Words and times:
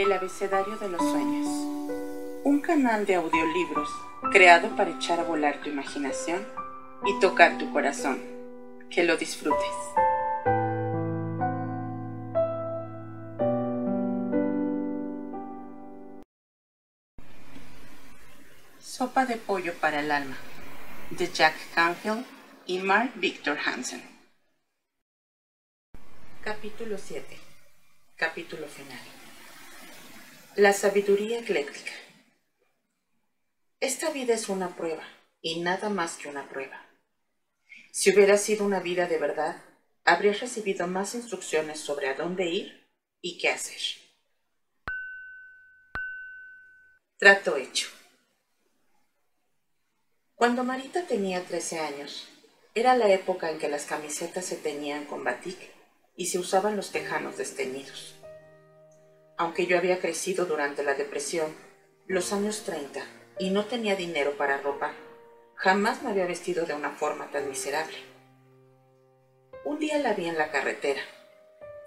El 0.00 0.14
abecedario 0.14 0.78
de 0.78 0.88
los 0.88 1.02
sueños. 1.02 1.46
Un 2.42 2.62
canal 2.62 3.04
de 3.04 3.16
audiolibros 3.16 3.90
creado 4.32 4.74
para 4.74 4.92
echar 4.92 5.20
a 5.20 5.24
volar 5.24 5.60
tu 5.60 5.68
imaginación 5.68 6.48
y 7.04 7.20
tocar 7.20 7.58
tu 7.58 7.70
corazón. 7.70 8.18
Que 8.88 9.04
lo 9.04 9.18
disfrutes. 9.18 9.60
Sopa 18.78 19.26
de 19.26 19.36
pollo 19.36 19.74
para 19.82 20.00
el 20.00 20.10
alma. 20.10 20.38
De 21.10 21.30
Jack 21.30 21.54
Canfield 21.74 22.24
y 22.64 22.78
Mark 22.78 23.12
Victor 23.16 23.58
Hansen. 23.62 24.02
Capítulo 26.42 26.96
7. 26.96 27.38
Capítulo 28.16 28.66
final. 28.66 29.19
La 30.60 30.74
sabiduría 30.74 31.38
ecléctica. 31.38 31.90
Esta 33.80 34.10
vida 34.10 34.34
es 34.34 34.50
una 34.50 34.76
prueba, 34.76 35.04
y 35.40 35.60
nada 35.60 35.88
más 35.88 36.18
que 36.18 36.28
una 36.28 36.50
prueba. 36.50 36.86
Si 37.92 38.12
hubiera 38.12 38.36
sido 38.36 38.66
una 38.66 38.78
vida 38.78 39.06
de 39.06 39.16
verdad, 39.16 39.64
habrías 40.04 40.40
recibido 40.40 40.86
más 40.86 41.14
instrucciones 41.14 41.80
sobre 41.80 42.10
a 42.10 42.14
dónde 42.14 42.44
ir 42.44 42.86
y 43.22 43.38
qué 43.38 43.48
hacer. 43.48 43.80
Trato 47.16 47.56
hecho. 47.56 47.88
Cuando 50.34 50.62
Marita 50.62 51.06
tenía 51.06 51.42
13 51.42 51.80
años, 51.80 52.28
era 52.74 52.94
la 52.96 53.10
época 53.10 53.50
en 53.50 53.58
que 53.58 53.70
las 53.70 53.86
camisetas 53.86 54.44
se 54.44 54.56
teñían 54.56 55.06
con 55.06 55.24
batik 55.24 55.56
y 56.16 56.26
se 56.26 56.38
usaban 56.38 56.76
los 56.76 56.92
tejanos 56.92 57.38
desteñidos. 57.38 58.19
Aunque 59.40 59.66
yo 59.66 59.78
había 59.78 60.00
crecido 60.00 60.44
durante 60.44 60.82
la 60.82 60.92
depresión, 60.92 61.54
los 62.06 62.34
años 62.34 62.64
30, 62.66 63.02
y 63.38 63.48
no 63.48 63.64
tenía 63.64 63.96
dinero 63.96 64.32
para 64.36 64.58
ropa, 64.58 64.92
jamás 65.54 66.02
me 66.02 66.10
había 66.10 66.26
vestido 66.26 66.66
de 66.66 66.74
una 66.74 66.90
forma 66.90 67.30
tan 67.30 67.48
miserable. 67.48 67.96
Un 69.64 69.78
día 69.78 69.96
la 69.96 70.12
vi 70.12 70.26
en 70.26 70.36
la 70.36 70.50
carretera, 70.50 71.00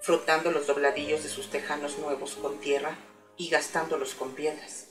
frotando 0.00 0.50
los 0.50 0.66
dobladillos 0.66 1.22
de 1.22 1.28
sus 1.28 1.48
tejanos 1.48 1.96
nuevos 2.00 2.34
con 2.34 2.58
tierra 2.58 2.96
y 3.36 3.50
gastándolos 3.50 4.16
con 4.16 4.34
piedras. 4.34 4.88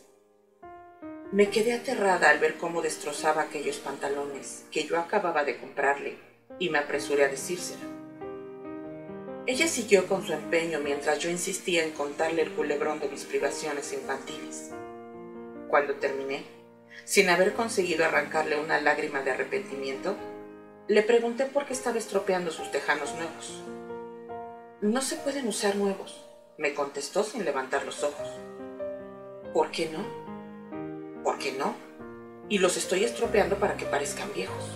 Me 1.33 1.49
quedé 1.49 1.73
aterrada 1.73 2.29
al 2.29 2.39
ver 2.39 2.55
cómo 2.55 2.81
destrozaba 2.81 3.41
aquellos 3.41 3.79
pantalones 3.79 4.63
que 4.71 4.85
yo 4.85 4.97
acababa 4.97 5.43
de 5.43 5.57
comprarle 5.57 6.17
y 6.59 6.69
me 6.69 6.77
apresuré 6.77 7.25
a 7.25 7.27
decírselo. 7.27 8.02
Ella 9.45 9.67
siguió 9.67 10.07
con 10.07 10.25
su 10.25 10.31
empeño 10.31 10.79
mientras 10.79 11.19
yo 11.19 11.29
insistía 11.29 11.83
en 11.83 11.91
contarle 11.91 12.43
el 12.43 12.53
culebrón 12.53 13.01
de 13.01 13.09
mis 13.09 13.25
privaciones 13.25 13.91
infantiles. 13.91 14.71
Cuando 15.67 15.95
terminé, 15.95 16.45
sin 17.03 17.29
haber 17.29 17.53
conseguido 17.53 18.05
arrancarle 18.05 18.57
una 18.57 18.79
lágrima 18.79 19.21
de 19.21 19.31
arrepentimiento, 19.31 20.15
le 20.87 21.03
pregunté 21.03 21.45
por 21.45 21.65
qué 21.65 21.73
estaba 21.73 21.97
estropeando 21.97 22.51
sus 22.51 22.71
tejanos 22.71 23.13
nuevos. 23.15 23.63
No 24.79 25.01
se 25.01 25.17
pueden 25.17 25.45
usar 25.49 25.75
nuevos, 25.75 26.23
me 26.57 26.73
contestó 26.73 27.25
sin 27.25 27.43
levantar 27.43 27.83
los 27.83 28.01
ojos. 28.01 28.29
¿Por 29.53 29.71
qué 29.71 29.89
no? 29.89 31.21
¿Por 31.21 31.37
qué 31.37 31.51
no? 31.51 31.75
Y 32.47 32.59
los 32.59 32.77
estoy 32.77 33.03
estropeando 33.03 33.57
para 33.57 33.75
que 33.75 33.85
parezcan 33.85 34.33
viejos. 34.33 34.69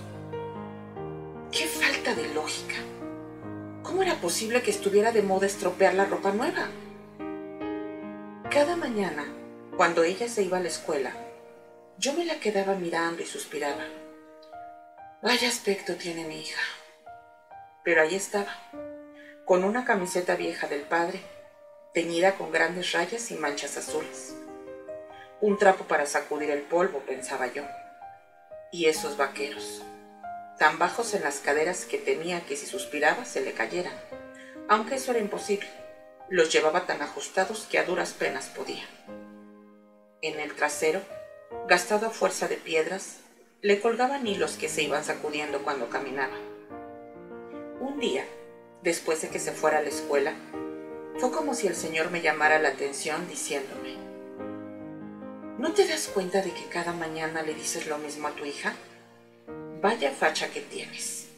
¡Qué 1.54 1.66
falta 1.68 2.14
de 2.16 2.34
lógica! 2.34 2.76
¿Cómo 3.88 4.04
era 4.04 4.16
posible 4.16 4.62
que 4.62 4.70
estuviera 4.70 5.14
de 5.14 5.22
moda 5.22 5.46
estropear 5.46 5.94
la 5.94 6.04
ropa 6.04 6.34
nueva? 6.34 6.68
Cada 8.52 8.76
mañana, 8.76 9.26
cuando 9.78 10.04
ella 10.04 10.28
se 10.28 10.44
iba 10.44 10.58
a 10.58 10.60
la 10.60 10.68
escuela, 10.68 11.14
yo 11.98 12.12
me 12.12 12.26
la 12.26 12.38
quedaba 12.42 12.76
mirando 12.76 13.22
y 13.22 13.26
suspiraba. 13.26 13.86
Vaya 15.22 15.48
aspecto 15.48 15.96
tiene 15.96 16.26
mi 16.26 16.42
hija. 16.42 16.60
Pero 17.86 18.02
ahí 18.02 18.14
estaba, 18.14 18.54
con 19.46 19.64
una 19.64 19.86
camiseta 19.86 20.36
vieja 20.36 20.68
del 20.68 20.82
padre, 20.82 21.22
teñida 21.94 22.36
con 22.36 22.52
grandes 22.52 22.92
rayas 22.92 23.32
y 23.32 23.36
manchas 23.36 23.78
azules. 23.78 24.36
Un 25.40 25.58
trapo 25.58 25.86
para 25.86 26.06
sacudir 26.06 26.52
el 26.52 26.64
polvo, 26.64 27.00
pensaba 27.08 27.48
yo. 27.48 27.64
Y 28.70 28.88
esos 28.88 29.16
vaqueros 29.16 29.82
tan 30.58 30.80
bajos 30.80 31.14
en 31.14 31.24
las 31.24 31.40
caderas 31.40 31.86
que 31.86 31.98
temía 31.98 32.46
que 32.46 32.56
si 32.56 32.66
suspiraba 32.66 33.26
se 33.26 33.42
le 33.42 33.54
cayeran, 33.54 33.94
aunque 34.68 34.96
eso 34.96 35.12
era 35.12 35.20
imposible. 35.20 35.68
Los 36.30 36.52
llevaba 36.52 36.86
tan 36.86 37.02
ajustados 37.02 37.68
que 37.70 37.80
a 37.80 37.84
duras 37.84 38.14
penas 38.14 38.48
podía. 38.48 38.84
En 40.22 40.40
el 40.40 40.54
trasero, 40.56 41.02
gastado 41.68 42.08
a 42.08 42.10
fuerza 42.10 42.48
de 42.48 42.58
piedras, 42.58 43.20
le 43.62 43.80
colgaban 43.80 44.28
hilos 44.28 44.58
que 44.58 44.68
se 44.68 44.84
iban 44.84 45.04
sacudiendo 45.04 45.64
cuando 45.64 45.90
caminaba. 45.90 46.36
Un 47.80 48.00
día, 48.00 48.26
después 48.82 49.22
de 49.22 49.30
que 49.30 49.40
se 49.40 49.52
fuera 49.52 49.78
a 49.78 49.82
la 49.82 49.90
escuela, 49.90 50.34
fue 51.18 51.32
como 51.32 51.54
si 51.54 51.68
el 51.68 51.76
Señor 51.76 52.12
me 52.12 52.22
llamara 52.22 52.60
la 52.60 52.70
atención 52.70 53.28
diciéndome, 53.28 53.96
¿no 55.58 55.74
te 55.74 55.88
das 55.88 56.08
cuenta 56.14 56.42
de 56.42 56.52
que 56.52 56.66
cada 56.70 56.94
mañana 56.94 57.42
le 57.42 57.54
dices 57.54 57.88
lo 57.88 57.98
mismo 57.98 58.28
a 58.28 58.32
tu 58.32 58.46
hija? 58.46 58.74
Vaya 59.88 60.12
facha 60.12 60.50
que 60.50 60.60
tienes. 60.60 61.30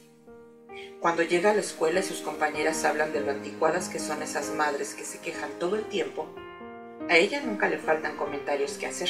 Cuando 0.99 1.21
llega 1.21 1.51
a 1.51 1.53
la 1.53 1.59
escuela 1.59 1.99
y 1.99 2.03
sus 2.03 2.21
compañeras 2.21 2.83
hablan 2.83 3.13
de 3.13 3.21
lo 3.21 3.29
anticuadas 3.29 3.89
que 3.89 3.99
son 3.99 4.23
esas 4.23 4.49
madres 4.55 4.95
que 4.95 5.05
se 5.05 5.19
quejan 5.19 5.51
todo 5.59 5.75
el 5.75 5.83
tiempo, 5.83 6.27
a 7.07 7.15
ella 7.15 7.41
nunca 7.41 7.69
le 7.69 7.77
faltan 7.77 8.17
comentarios 8.17 8.79
que 8.79 8.87
hacer. 8.87 9.09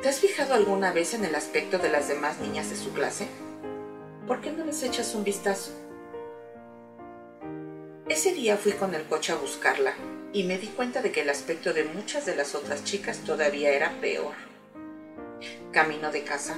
¿Te 0.00 0.08
has 0.08 0.20
fijado 0.20 0.54
alguna 0.54 0.90
vez 0.90 1.12
en 1.12 1.26
el 1.26 1.34
aspecto 1.34 1.76
de 1.76 1.90
las 1.90 2.08
demás 2.08 2.40
niñas 2.40 2.70
de 2.70 2.76
su 2.76 2.94
clase? 2.94 3.26
¿Por 4.26 4.40
qué 4.40 4.52
no 4.52 4.64
les 4.64 4.82
echas 4.82 5.14
un 5.14 5.24
vistazo? 5.24 5.72
Ese 8.08 8.32
día 8.32 8.56
fui 8.56 8.72
con 8.72 8.94
el 8.94 9.04
coche 9.04 9.34
a 9.34 9.36
buscarla 9.36 9.92
y 10.32 10.44
me 10.44 10.56
di 10.56 10.68
cuenta 10.68 11.02
de 11.02 11.12
que 11.12 11.20
el 11.20 11.28
aspecto 11.28 11.74
de 11.74 11.84
muchas 11.84 12.24
de 12.24 12.36
las 12.36 12.54
otras 12.54 12.84
chicas 12.84 13.18
todavía 13.18 13.68
era 13.68 14.00
peor. 14.00 14.32
Camino 15.72 16.10
de 16.10 16.24
casa, 16.24 16.56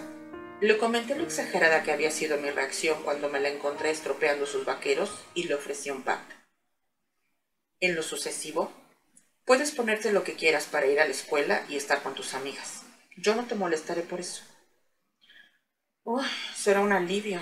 le 0.60 0.76
comenté 0.76 1.14
lo 1.14 1.22
exagerada 1.22 1.82
que 1.84 1.92
había 1.92 2.10
sido 2.10 2.36
mi 2.38 2.50
reacción 2.50 3.02
cuando 3.04 3.28
me 3.28 3.41
la 3.41 3.48
encontré 3.48 3.91
estropeando 3.91 4.44
sus 4.44 4.64
vaqueros 4.64 5.24
y 5.34 5.44
le 5.44 5.54
ofrecí 5.54 5.91
un 5.91 6.02
pack. 6.02 6.36
En 7.80 7.94
lo 7.94 8.02
sucesivo, 8.02 8.72
puedes 9.44 9.70
ponerte 9.70 10.12
lo 10.12 10.24
que 10.24 10.34
quieras 10.34 10.66
para 10.66 10.86
ir 10.86 10.98
a 10.98 11.04
la 11.04 11.12
escuela 11.12 11.64
y 11.68 11.76
estar 11.76 12.02
con 12.02 12.14
tus 12.14 12.34
amigas. 12.34 12.82
Yo 13.16 13.36
no 13.36 13.47
te 13.47 13.54
molestaré 13.54 14.02
por 14.02 14.18
eso. 14.18 14.42
Uy, 16.02 16.24
será 16.56 16.80
un 16.80 16.92
alivio. 16.92 17.41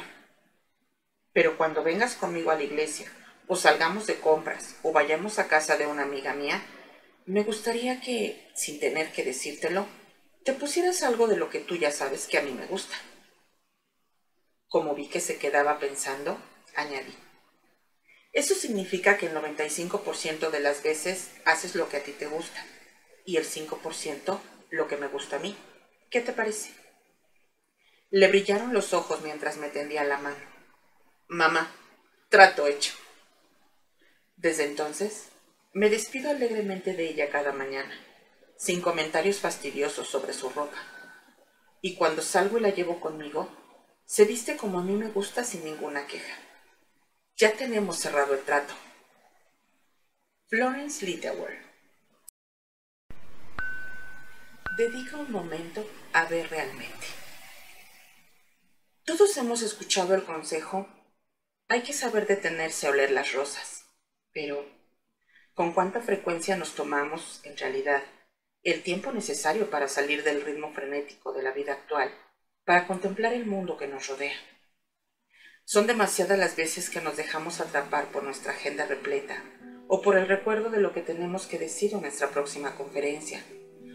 Pero 1.32 1.56
cuando 1.56 1.82
vengas 1.82 2.16
conmigo 2.16 2.50
a 2.50 2.56
la 2.56 2.64
iglesia, 2.64 3.10
o 3.46 3.56
salgamos 3.56 4.06
de 4.06 4.20
compras, 4.20 4.76
o 4.82 4.92
vayamos 4.92 5.38
a 5.38 5.48
casa 5.48 5.76
de 5.76 5.86
una 5.86 6.02
amiga 6.02 6.34
mía, 6.34 6.62
me 7.24 7.44
gustaría 7.44 8.00
que, 8.00 8.50
sin 8.54 8.78
tener 8.78 9.12
que 9.12 9.24
decírtelo, 9.24 9.86
te 10.46 10.52
pusieras 10.52 11.02
algo 11.02 11.26
de 11.26 11.36
lo 11.36 11.50
que 11.50 11.58
tú 11.58 11.74
ya 11.74 11.90
sabes 11.90 12.28
que 12.28 12.38
a 12.38 12.42
mí 12.42 12.52
me 12.52 12.66
gusta. 12.66 12.94
Como 14.68 14.94
vi 14.94 15.08
que 15.08 15.18
se 15.18 15.38
quedaba 15.38 15.80
pensando, 15.80 16.38
añadí. 16.76 17.12
Eso 18.32 18.54
significa 18.54 19.18
que 19.18 19.26
el 19.26 19.34
95% 19.34 20.50
de 20.50 20.60
las 20.60 20.84
veces 20.84 21.32
haces 21.44 21.74
lo 21.74 21.88
que 21.88 21.96
a 21.96 22.04
ti 22.04 22.12
te 22.12 22.28
gusta 22.28 22.64
y 23.24 23.38
el 23.38 23.44
5% 23.44 24.38
lo 24.70 24.86
que 24.86 24.96
me 24.96 25.08
gusta 25.08 25.36
a 25.36 25.40
mí. 25.40 25.56
¿Qué 26.10 26.20
te 26.20 26.32
parece? 26.32 26.70
Le 28.10 28.28
brillaron 28.28 28.72
los 28.72 28.94
ojos 28.94 29.22
mientras 29.22 29.56
me 29.56 29.68
tendía 29.68 30.04
la 30.04 30.18
mano. 30.18 30.44
Mamá, 31.26 31.74
trato 32.28 32.68
hecho. 32.68 32.94
Desde 34.36 34.62
entonces, 34.62 35.28
me 35.72 35.90
despido 35.90 36.30
alegremente 36.30 36.92
de 36.94 37.08
ella 37.08 37.30
cada 37.30 37.50
mañana 37.50 38.00
sin 38.58 38.80
comentarios 38.80 39.38
fastidiosos 39.40 40.08
sobre 40.08 40.32
su 40.32 40.48
ropa. 40.50 40.78
Y 41.80 41.96
cuando 41.96 42.22
salgo 42.22 42.58
y 42.58 42.60
la 42.62 42.70
llevo 42.70 43.00
conmigo, 43.00 43.48
se 44.04 44.24
viste 44.24 44.56
como 44.56 44.78
a 44.78 44.82
mí 44.82 44.94
me 44.94 45.08
gusta 45.08 45.44
sin 45.44 45.64
ninguna 45.64 46.06
queja. 46.06 46.34
Ya 47.36 47.52
tenemos 47.52 47.98
cerrado 47.98 48.34
el 48.34 48.42
trato. 48.42 48.74
Florence 50.48 51.04
Littleworth 51.04 51.66
Dedica 54.76 55.16
un 55.16 55.32
momento 55.32 55.88
a 56.12 56.26
ver 56.26 56.50
realmente. 56.50 57.06
Todos 59.06 59.34
hemos 59.38 59.62
escuchado 59.62 60.14
el 60.14 60.22
consejo, 60.22 60.86
hay 61.68 61.82
que 61.82 61.94
saber 61.94 62.26
detenerse 62.26 62.86
a 62.86 62.90
oler 62.90 63.10
las 63.10 63.32
rosas, 63.32 63.86
pero 64.32 64.66
¿con 65.54 65.72
cuánta 65.72 66.02
frecuencia 66.02 66.58
nos 66.58 66.74
tomamos, 66.74 67.40
en 67.44 67.56
realidad, 67.56 68.02
el 68.72 68.82
tiempo 68.82 69.12
necesario 69.12 69.70
para 69.70 69.86
salir 69.86 70.24
del 70.24 70.42
ritmo 70.42 70.72
frenético 70.72 71.32
de 71.32 71.40
la 71.40 71.52
vida 71.52 71.72
actual, 71.72 72.10
para 72.64 72.88
contemplar 72.88 73.32
el 73.32 73.46
mundo 73.46 73.76
que 73.76 73.86
nos 73.86 74.08
rodea. 74.08 74.34
Son 75.64 75.86
demasiadas 75.86 76.36
las 76.36 76.56
veces 76.56 76.90
que 76.90 77.00
nos 77.00 77.16
dejamos 77.16 77.60
atrapar 77.60 78.06
por 78.06 78.24
nuestra 78.24 78.50
agenda 78.50 78.84
repleta 78.84 79.40
o 79.86 80.02
por 80.02 80.16
el 80.16 80.26
recuerdo 80.26 80.68
de 80.70 80.80
lo 80.80 80.92
que 80.92 81.00
tenemos 81.00 81.46
que 81.46 81.60
decir 81.60 81.94
en 81.94 82.00
nuestra 82.00 82.30
próxima 82.30 82.74
conferencia, 82.74 83.40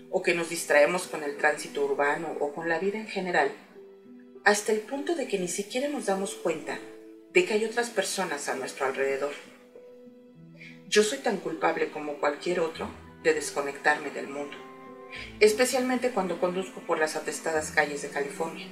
o 0.10 0.22
que 0.22 0.34
nos 0.34 0.48
distraemos 0.48 1.06
con 1.08 1.22
el 1.24 1.36
tránsito 1.36 1.84
urbano 1.84 2.38
o 2.40 2.54
con 2.54 2.70
la 2.70 2.80
vida 2.80 2.98
en 2.98 3.08
general, 3.08 3.52
hasta 4.46 4.72
el 4.72 4.80
punto 4.80 5.16
de 5.16 5.28
que 5.28 5.38
ni 5.38 5.50
siquiera 5.50 5.90
nos 5.90 6.06
damos 6.06 6.36
cuenta 6.36 6.80
de 7.34 7.46
que 7.46 7.56
hay 7.56 7.66
otras 7.66 7.90
personas 7.90 8.48
a 8.48 8.56
nuestro 8.56 8.86
alrededor. 8.86 9.34
Yo 10.88 11.04
soy 11.04 11.18
tan 11.18 11.38
culpable 11.38 11.92
como 11.92 12.22
cualquier 12.22 12.62
otro 12.62 12.90
de 13.24 13.34
desconectarme 13.34 14.10
del 14.10 14.28
mundo, 14.28 14.58
especialmente 15.40 16.12
cuando 16.12 16.40
conduzco 16.40 16.82
por 16.82 17.00
las 17.00 17.16
atestadas 17.16 17.72
calles 17.72 18.02
de 18.02 18.10
California. 18.10 18.68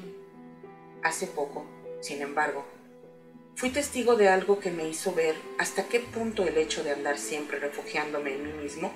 Hace 1.03 1.27
poco, 1.27 1.65
sin 2.01 2.21
embargo, 2.21 2.65
fui 3.55 3.69
testigo 3.69 4.15
de 4.15 4.29
algo 4.29 4.59
que 4.59 4.71
me 4.71 4.87
hizo 4.87 5.13
ver 5.13 5.35
hasta 5.57 5.87
qué 5.87 5.99
punto 5.99 6.45
el 6.45 6.57
hecho 6.57 6.83
de 6.83 6.91
andar 6.91 7.17
siempre 7.17 7.59
refugiándome 7.59 8.35
en 8.35 8.43
mí 8.43 8.63
mismo 8.63 8.91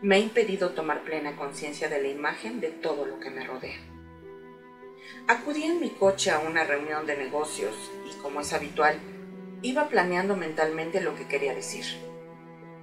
me 0.00 0.14
ha 0.14 0.18
impedido 0.18 0.70
tomar 0.70 1.02
plena 1.02 1.34
conciencia 1.34 1.88
de 1.88 2.00
la 2.00 2.08
imagen 2.08 2.60
de 2.60 2.70
todo 2.70 3.04
lo 3.04 3.18
que 3.18 3.30
me 3.30 3.44
rodea. 3.44 3.78
Acudí 5.26 5.64
en 5.64 5.80
mi 5.80 5.90
coche 5.90 6.30
a 6.30 6.38
una 6.38 6.64
reunión 6.64 7.04
de 7.06 7.16
negocios 7.16 7.74
y, 8.08 8.16
como 8.22 8.40
es 8.40 8.52
habitual, 8.52 8.98
iba 9.62 9.88
planeando 9.88 10.36
mentalmente 10.36 11.00
lo 11.00 11.16
que 11.16 11.26
quería 11.26 11.54
decir. 11.54 11.84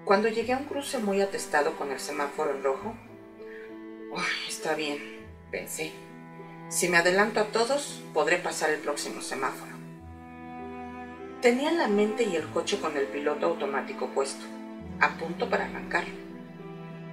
Cuando 0.06 0.30
llegué 0.30 0.54
a 0.54 0.60
un 0.60 0.66
cruce 0.66 1.00
muy 1.00 1.20
atestado 1.20 1.76
con 1.78 1.92
el 1.92 2.00
semáforo 2.00 2.52
en 2.52 2.64
rojo, 2.64 2.94
está 4.48 4.76
bien, 4.76 5.00
pensé. 5.50 5.94
Si 6.70 6.88
me 6.90 6.98
adelanto 6.98 7.40
a 7.40 7.46
todos, 7.46 8.04
podré 8.14 8.38
pasar 8.38 8.70
el 8.70 8.82
próximo 8.82 9.22
semáforo. 9.22 9.72
Tenía 11.42 11.72
la 11.72 11.88
mente 11.88 12.24
y 12.24 12.36
el 12.36 12.48
coche 12.50 12.80
con 12.80 12.96
el 12.98 13.08
piloto 13.08 13.48
automático 13.48 14.10
puesto, 14.10 14.46
a 15.00 15.18
punto 15.18 15.50
para 15.50 15.66
arrancar. 15.66 16.04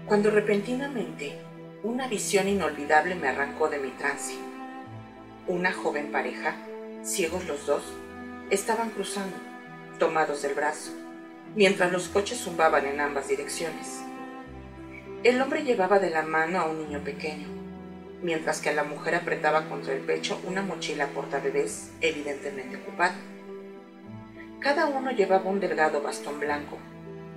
Cuando 0.05 0.31
repentinamente 0.31 1.39
una 1.83 2.09
visión 2.09 2.47
inolvidable 2.47 3.15
me 3.15 3.29
arrancó 3.29 3.71
de 3.71 3.79
mi 3.79 3.91
trance 3.93 4.35
una 5.49 5.73
joven 5.73 6.12
pareja, 6.12 6.56
ciegos 7.03 7.47
los 7.47 7.67
dos, 7.67 7.83
estaban 8.50 8.91
cruzando, 8.91 9.37
tomados 9.99 10.43
del 10.43 10.55
brazo, 10.55 10.93
mientras 11.54 11.93
los 11.93 12.08
coches 12.08 12.38
zumbaban 12.38 12.87
en 12.87 13.00
ambas 13.00 13.28
direcciones. 13.28 14.00
El 15.22 15.40
hombre 15.40 15.64
llevaba 15.64 15.99
de 15.99 16.10
la 16.10 16.22
mano 16.22 16.60
a 16.60 16.66
un 16.66 16.78
niño 16.78 17.04
pequeño, 17.04 17.49
mientras 18.22 18.60
que 18.60 18.72
la 18.72 18.84
mujer 18.84 19.14
apretaba 19.14 19.69
contra 19.69 19.94
el 19.94 20.00
pecho 20.00 20.40
una 20.44 20.62
mochila 20.62 21.08
portabebés 21.08 21.90
evidentemente 22.00 22.76
ocupada. 22.76 23.14
Cada 24.60 24.87
uno 24.87 25.10
llevaba 25.10 25.50
un 25.50 25.60
delgado 25.60 26.02
bastón 26.02 26.40
blanco, 26.40 26.78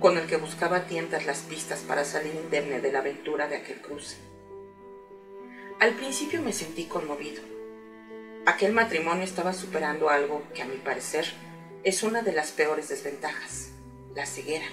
con 0.00 0.16
el 0.18 0.26
que 0.26 0.36
buscaba 0.36 0.86
tientas 0.86 1.26
las 1.26 1.40
pistas 1.40 1.80
para 1.80 2.04
salir 2.04 2.34
indemne 2.34 2.80
de 2.80 2.92
la 2.92 3.00
aventura 3.00 3.48
de 3.48 3.56
aquel 3.56 3.80
cruce. 3.80 4.16
Al 5.80 5.94
principio 5.94 6.40
me 6.42 6.52
sentí 6.52 6.84
conmovido 6.84 7.42
Aquel 8.46 8.72
matrimonio 8.72 9.24
estaba 9.24 9.52
superando 9.52 10.08
algo 10.08 10.40
que 10.54 10.62
a 10.62 10.66
mi 10.66 10.76
parecer 10.76 11.26
es 11.82 12.04
una 12.04 12.22
de 12.22 12.32
las 12.32 12.52
peores 12.52 12.88
desventajas, 12.88 13.72
la 14.16 14.24
ceguera. 14.24 14.66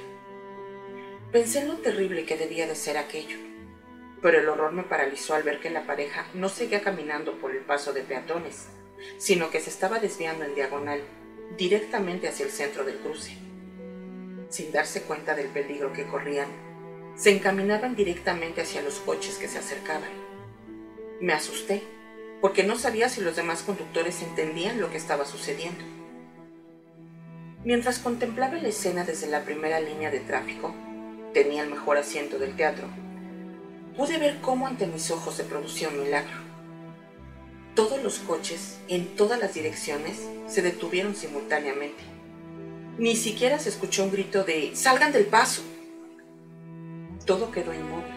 Pensé 1.34 1.60
en 1.60 1.68
lo 1.68 1.78
terrible 1.80 2.26
que 2.26 2.38
debía 2.38 2.66
de 2.66 2.76
ser 2.76 2.98
aquello, 2.98 3.38
pero 4.22 4.40
el 4.40 4.48
horror 4.48 4.72
me 4.72 4.84
paralizó 4.84 5.36
al 5.36 5.44
ver 5.44 5.60
que 5.60 5.70
la 5.70 5.86
pareja 5.86 6.26
no 6.34 6.48
seguía 6.48 6.82
caminando 6.82 7.38
por 7.40 7.52
el 7.52 7.60
paso 7.60 7.92
de 7.92 8.04
peatones, 8.04 8.68
sino 9.18 9.52
que 9.52 9.60
se 9.60 9.70
estaba 9.70 10.00
desviando 10.00 10.46
en 10.46 10.56
diagonal, 10.56 11.02
directamente 11.58 12.30
hacia 12.30 12.46
el 12.46 12.54
centro 12.54 12.86
del 12.86 13.00
cruce. 13.00 13.38
Sin 14.48 14.72
darse 14.72 15.02
cuenta 15.02 15.36
del 15.36 15.48
peligro 15.48 15.92
que 15.92 16.06
corrían, 16.06 16.48
se 17.18 17.32
encaminaban 17.32 17.98
directamente 17.98 18.62
hacia 18.62 18.82
los 18.82 19.00
coches 19.00 19.36
que 19.36 19.50
se 19.50 19.58
acercaban. 19.58 20.10
Me 21.20 21.34
asusté 21.34 21.84
porque 22.40 22.64
no 22.64 22.78
sabía 22.78 23.10
si 23.10 23.20
los 23.20 23.36
demás 23.36 23.62
conductores 23.64 24.22
entendían 24.22 24.80
lo 24.80 24.90
que 24.90 24.98
estaba 24.98 25.26
sucediendo. 25.26 25.84
Mientras 27.66 28.00
contemplaba 28.00 28.56
la 28.56 28.68
escena 28.68 29.06
desde 29.06 29.28
la 29.28 29.44
primera 29.44 29.80
línea 29.80 30.12
de 30.12 30.20
tráfico, 30.20 30.76
tenía 31.34 31.64
el 31.64 31.70
mejor 31.70 31.98
asiento 31.98 32.38
del 32.38 32.58
teatro, 32.58 32.88
pude 33.96 34.18
ver 34.18 34.40
cómo 34.42 34.68
ante 34.68 34.86
mis 34.86 35.12
ojos 35.12 35.36
se 35.36 35.46
producía 35.46 35.88
un 35.88 36.04
milagro. 36.04 36.38
Todos 37.74 38.04
los 38.04 38.20
coches, 38.20 38.80
en 38.90 39.16
todas 39.16 39.40
las 39.40 39.54
direcciones, 39.54 40.28
se 40.46 40.62
detuvieron 40.62 41.16
simultáneamente. 41.16 42.04
Ni 42.98 43.16
siquiera 43.16 43.58
se 43.58 43.70
escuchó 43.70 44.04
un 44.04 44.12
grito 44.12 44.44
de 44.44 44.76
¡Salgan 44.76 45.14
del 45.14 45.26
paso! 45.26 45.64
Todo 47.26 47.50
quedó 47.50 47.74
inmóvil. 47.74 48.14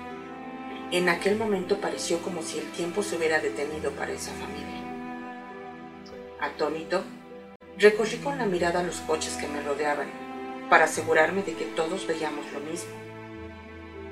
En 0.90 1.08
aquel 1.08 1.36
momento 1.36 1.80
pareció 1.80 2.18
como 2.18 2.42
si 2.42 2.58
el 2.58 2.70
tiempo 2.72 3.04
se 3.04 3.16
hubiera 3.16 3.38
detenido 3.38 3.92
para 3.92 4.12
esa 4.12 4.32
familia. 4.32 4.82
Atónito, 6.40 7.04
recorrí 7.78 8.16
con 8.18 8.38
la 8.38 8.46
mirada 8.46 8.82
los 8.82 8.96
coches 9.00 9.34
que 9.34 9.48
me 9.48 9.62
rodeaban 9.62 10.08
para 10.70 10.84
asegurarme 10.84 11.42
de 11.42 11.54
que 11.54 11.64
todos 11.64 12.06
veíamos 12.06 12.50
lo 12.52 12.60
mismo. 12.60 12.90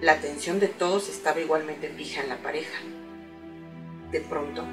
La 0.01 0.13
atención 0.13 0.61
de 0.61 0.69
todos 0.69 1.09
estaba 1.09 1.41
igualmente 1.41 1.89
fija 1.89 2.21
en 2.23 2.29
la 2.29 2.37
pareja. 2.37 2.79
De 4.11 4.21
pronto, 4.21 4.65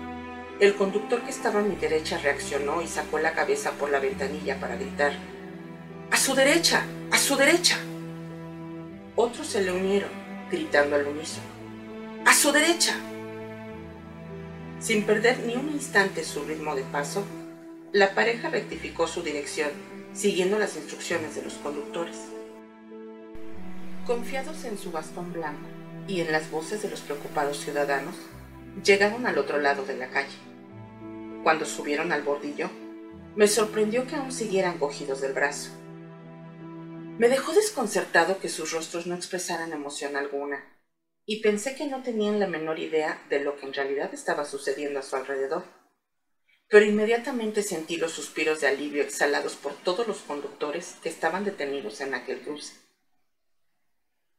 el 0.59 0.75
conductor 0.75 1.21
que 1.23 1.31
estaba 1.31 1.61
a 1.61 1.63
mi 1.63 1.75
derecha 1.75 2.17
reaccionó 2.17 2.81
y 2.81 2.87
sacó 2.87 3.17
la 3.17 3.33
cabeza 3.33 3.71
por 3.71 3.89
la 3.89 3.99
ventanilla 3.99 4.59
para 4.59 4.75
gritar, 4.75 5.13
¡A 6.11 6.17
su 6.17 6.35
derecha! 6.35 6.83
¡A 7.11 7.17
su 7.17 7.37
derecha! 7.37 7.77
Otros 9.15 9.47
se 9.47 9.61
le 9.63 9.71
unieron, 9.71 10.09
gritando 10.51 10.97
al 10.97 11.07
unísono. 11.07 11.47
¡A 12.25 12.33
su 12.33 12.51
derecha! 12.51 12.93
Sin 14.79 15.03
perder 15.03 15.39
ni 15.39 15.55
un 15.55 15.69
instante 15.69 16.23
su 16.23 16.43
ritmo 16.43 16.75
de 16.75 16.83
paso, 16.83 17.23
la 17.93 18.15
pareja 18.15 18.49
rectificó 18.49 19.05
su 19.05 19.21
dirección, 19.21 19.69
siguiendo 20.13 20.57
las 20.57 20.77
instrucciones 20.77 21.35
de 21.35 21.41
los 21.41 21.55
conductores. 21.55 22.17
Confiados 24.07 24.63
en 24.63 24.77
su 24.77 24.91
bastón 24.91 25.33
blanco 25.33 25.67
y 26.07 26.21
en 26.21 26.31
las 26.31 26.49
voces 26.49 26.81
de 26.81 26.89
los 26.89 27.01
preocupados 27.01 27.57
ciudadanos, 27.59 28.15
llegaron 28.83 29.25
al 29.25 29.37
otro 29.37 29.59
lado 29.59 29.85
de 29.85 29.97
la 29.97 30.09
calle. 30.09 30.37
Cuando 31.43 31.65
subieron 31.65 32.13
al 32.13 32.21
bordillo, 32.21 32.69
me 33.35 33.47
sorprendió 33.47 34.07
que 34.07 34.15
aún 34.15 34.31
siguieran 34.31 34.77
cogidos 34.77 35.19
del 35.19 35.33
brazo. 35.33 35.71
Me 37.17 37.27
dejó 37.27 37.51
desconcertado 37.51 38.39
que 38.39 38.47
sus 38.47 38.71
rostros 38.71 39.05
no 39.05 39.15
expresaran 39.15 39.73
emoción 39.73 40.15
alguna 40.15 40.63
y 41.25 41.41
pensé 41.41 41.75
que 41.75 41.87
no 41.87 42.01
tenían 42.01 42.39
la 42.39 42.47
menor 42.47 42.79
idea 42.79 43.21
de 43.29 43.41
lo 43.41 43.57
que 43.57 43.65
en 43.65 43.73
realidad 43.73 44.13
estaba 44.13 44.45
sucediendo 44.45 44.99
a 44.99 45.03
su 45.03 45.17
alrededor. 45.17 45.80
Pero 46.71 46.85
inmediatamente 46.85 47.63
sentí 47.63 47.97
los 47.97 48.13
suspiros 48.13 48.61
de 48.61 48.67
alivio 48.67 49.03
exhalados 49.03 49.57
por 49.57 49.73
todos 49.73 50.07
los 50.07 50.19
conductores 50.19 50.95
que 51.03 51.09
estaban 51.09 51.43
detenidos 51.43 51.99
en 51.99 52.13
aquel 52.13 52.39
cruce. 52.39 52.75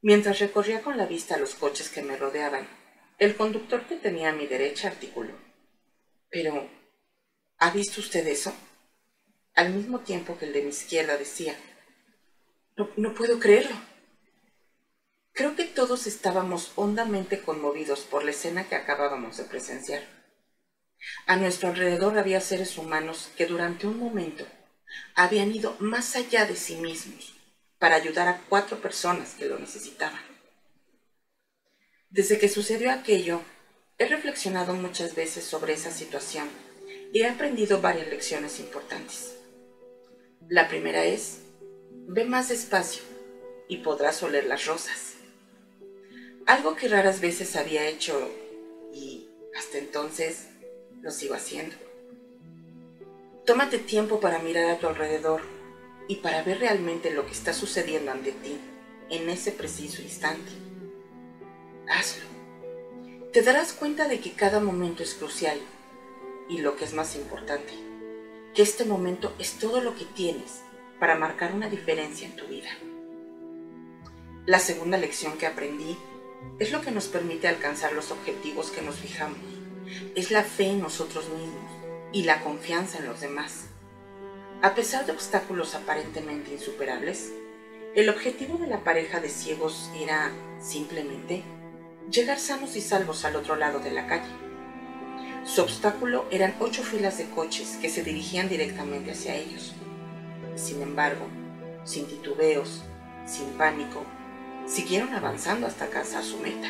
Mientras 0.00 0.38
recorría 0.38 0.80
con 0.80 0.96
la 0.96 1.04
vista 1.04 1.36
los 1.36 1.54
coches 1.54 1.90
que 1.90 2.00
me 2.00 2.16
rodeaban, 2.16 2.66
el 3.18 3.36
conductor 3.36 3.86
que 3.86 3.96
tenía 3.96 4.30
a 4.30 4.32
mi 4.32 4.46
derecha 4.46 4.88
articuló. 4.88 5.34
Pero, 6.30 6.70
¿ha 7.58 7.70
visto 7.70 8.00
usted 8.00 8.26
eso? 8.26 8.54
Al 9.54 9.74
mismo 9.74 10.00
tiempo 10.00 10.38
que 10.38 10.46
el 10.46 10.54
de 10.54 10.62
mi 10.62 10.70
izquierda 10.70 11.18
decía, 11.18 11.54
no, 12.78 12.88
no 12.96 13.12
puedo 13.12 13.38
creerlo. 13.38 13.76
Creo 15.32 15.54
que 15.54 15.66
todos 15.66 16.06
estábamos 16.06 16.72
hondamente 16.76 17.42
conmovidos 17.42 18.00
por 18.00 18.24
la 18.24 18.30
escena 18.30 18.66
que 18.70 18.74
acabábamos 18.74 19.36
de 19.36 19.44
presenciar. 19.44 20.21
A 21.26 21.36
nuestro 21.36 21.68
alrededor 21.68 22.18
había 22.18 22.40
seres 22.40 22.78
humanos 22.78 23.30
que 23.36 23.46
durante 23.46 23.86
un 23.86 23.98
momento 23.98 24.46
habían 25.14 25.54
ido 25.54 25.76
más 25.78 26.16
allá 26.16 26.46
de 26.46 26.56
sí 26.56 26.76
mismos 26.76 27.34
para 27.78 27.96
ayudar 27.96 28.28
a 28.28 28.40
cuatro 28.48 28.80
personas 28.80 29.34
que 29.34 29.46
lo 29.46 29.58
necesitaban. 29.58 30.20
Desde 32.10 32.38
que 32.38 32.48
sucedió 32.48 32.92
aquello, 32.92 33.42
he 33.98 34.06
reflexionado 34.06 34.74
muchas 34.74 35.14
veces 35.14 35.44
sobre 35.44 35.72
esa 35.72 35.90
situación 35.90 36.48
y 37.12 37.22
he 37.22 37.28
aprendido 37.28 37.80
varias 37.80 38.08
lecciones 38.08 38.60
importantes. 38.60 39.34
La 40.48 40.68
primera 40.68 41.04
es, 41.04 41.40
ve 41.90 42.24
más 42.24 42.48
despacio 42.48 43.02
y 43.68 43.78
podrás 43.78 44.22
oler 44.22 44.44
las 44.46 44.66
rosas 44.66 45.12
algo 46.46 46.74
que 46.76 46.88
raras 46.88 47.20
veces 47.20 47.56
había 47.56 47.86
hecho 47.86 48.30
y 48.92 49.28
hasta 49.56 49.78
entonces 49.78 50.48
lo 51.02 51.10
sigo 51.10 51.34
haciendo. 51.34 51.76
Tómate 53.44 53.78
tiempo 53.78 54.20
para 54.20 54.38
mirar 54.38 54.70
a 54.70 54.78
tu 54.78 54.86
alrededor 54.86 55.42
y 56.08 56.16
para 56.16 56.42
ver 56.42 56.60
realmente 56.60 57.10
lo 57.10 57.26
que 57.26 57.32
está 57.32 57.52
sucediendo 57.52 58.12
ante 58.12 58.32
ti 58.32 58.58
en 59.10 59.28
ese 59.28 59.50
preciso 59.52 60.00
instante. 60.00 60.52
Hazlo. 61.88 62.24
Te 63.32 63.42
darás 63.42 63.72
cuenta 63.72 64.08
de 64.08 64.20
que 64.20 64.32
cada 64.32 64.60
momento 64.60 65.02
es 65.02 65.14
crucial 65.14 65.58
y 66.48 66.58
lo 66.58 66.76
que 66.76 66.84
es 66.84 66.92
más 66.92 67.16
importante, 67.16 67.72
que 68.54 68.62
este 68.62 68.84
momento 68.84 69.34
es 69.38 69.58
todo 69.58 69.80
lo 69.80 69.96
que 69.96 70.04
tienes 70.04 70.60
para 71.00 71.16
marcar 71.16 71.52
una 71.52 71.68
diferencia 71.68 72.28
en 72.28 72.36
tu 72.36 72.46
vida. 72.46 72.70
La 74.46 74.58
segunda 74.58 74.98
lección 74.98 75.36
que 75.38 75.46
aprendí 75.46 75.96
es 76.58 76.70
lo 76.70 76.80
que 76.80 76.90
nos 76.90 77.06
permite 77.06 77.48
alcanzar 77.48 77.92
los 77.92 78.10
objetivos 78.10 78.70
que 78.70 78.82
nos 78.82 78.96
fijamos. 78.96 79.61
Es 80.14 80.30
la 80.30 80.42
fe 80.42 80.68
en 80.68 80.80
nosotros 80.80 81.28
mismos 81.28 81.70
y 82.12 82.24
la 82.24 82.40
confianza 82.40 82.98
en 82.98 83.06
los 83.06 83.20
demás. 83.20 83.66
A 84.62 84.74
pesar 84.74 85.06
de 85.06 85.12
obstáculos 85.12 85.74
aparentemente 85.74 86.52
insuperables, 86.52 87.32
el 87.94 88.08
objetivo 88.08 88.58
de 88.58 88.68
la 88.68 88.84
pareja 88.84 89.20
de 89.20 89.28
ciegos 89.28 89.90
era 90.00 90.30
simplemente 90.60 91.42
llegar 92.10 92.38
sanos 92.38 92.76
y 92.76 92.80
salvos 92.80 93.24
al 93.24 93.36
otro 93.36 93.56
lado 93.56 93.80
de 93.80 93.90
la 93.90 94.06
calle. 94.06 94.30
Su 95.44 95.62
obstáculo 95.62 96.26
eran 96.30 96.54
ocho 96.60 96.82
filas 96.82 97.18
de 97.18 97.28
coches 97.30 97.76
que 97.80 97.88
se 97.88 98.04
dirigían 98.04 98.48
directamente 98.48 99.10
hacia 99.10 99.34
ellos. 99.34 99.74
Sin 100.54 100.80
embargo, 100.80 101.26
sin 101.84 102.06
titubeos, 102.06 102.82
sin 103.26 103.48
pánico, 103.58 104.04
siguieron 104.66 105.12
avanzando 105.14 105.66
hasta 105.66 105.86
alcanzar 105.86 106.22
su 106.22 106.38
meta. 106.38 106.68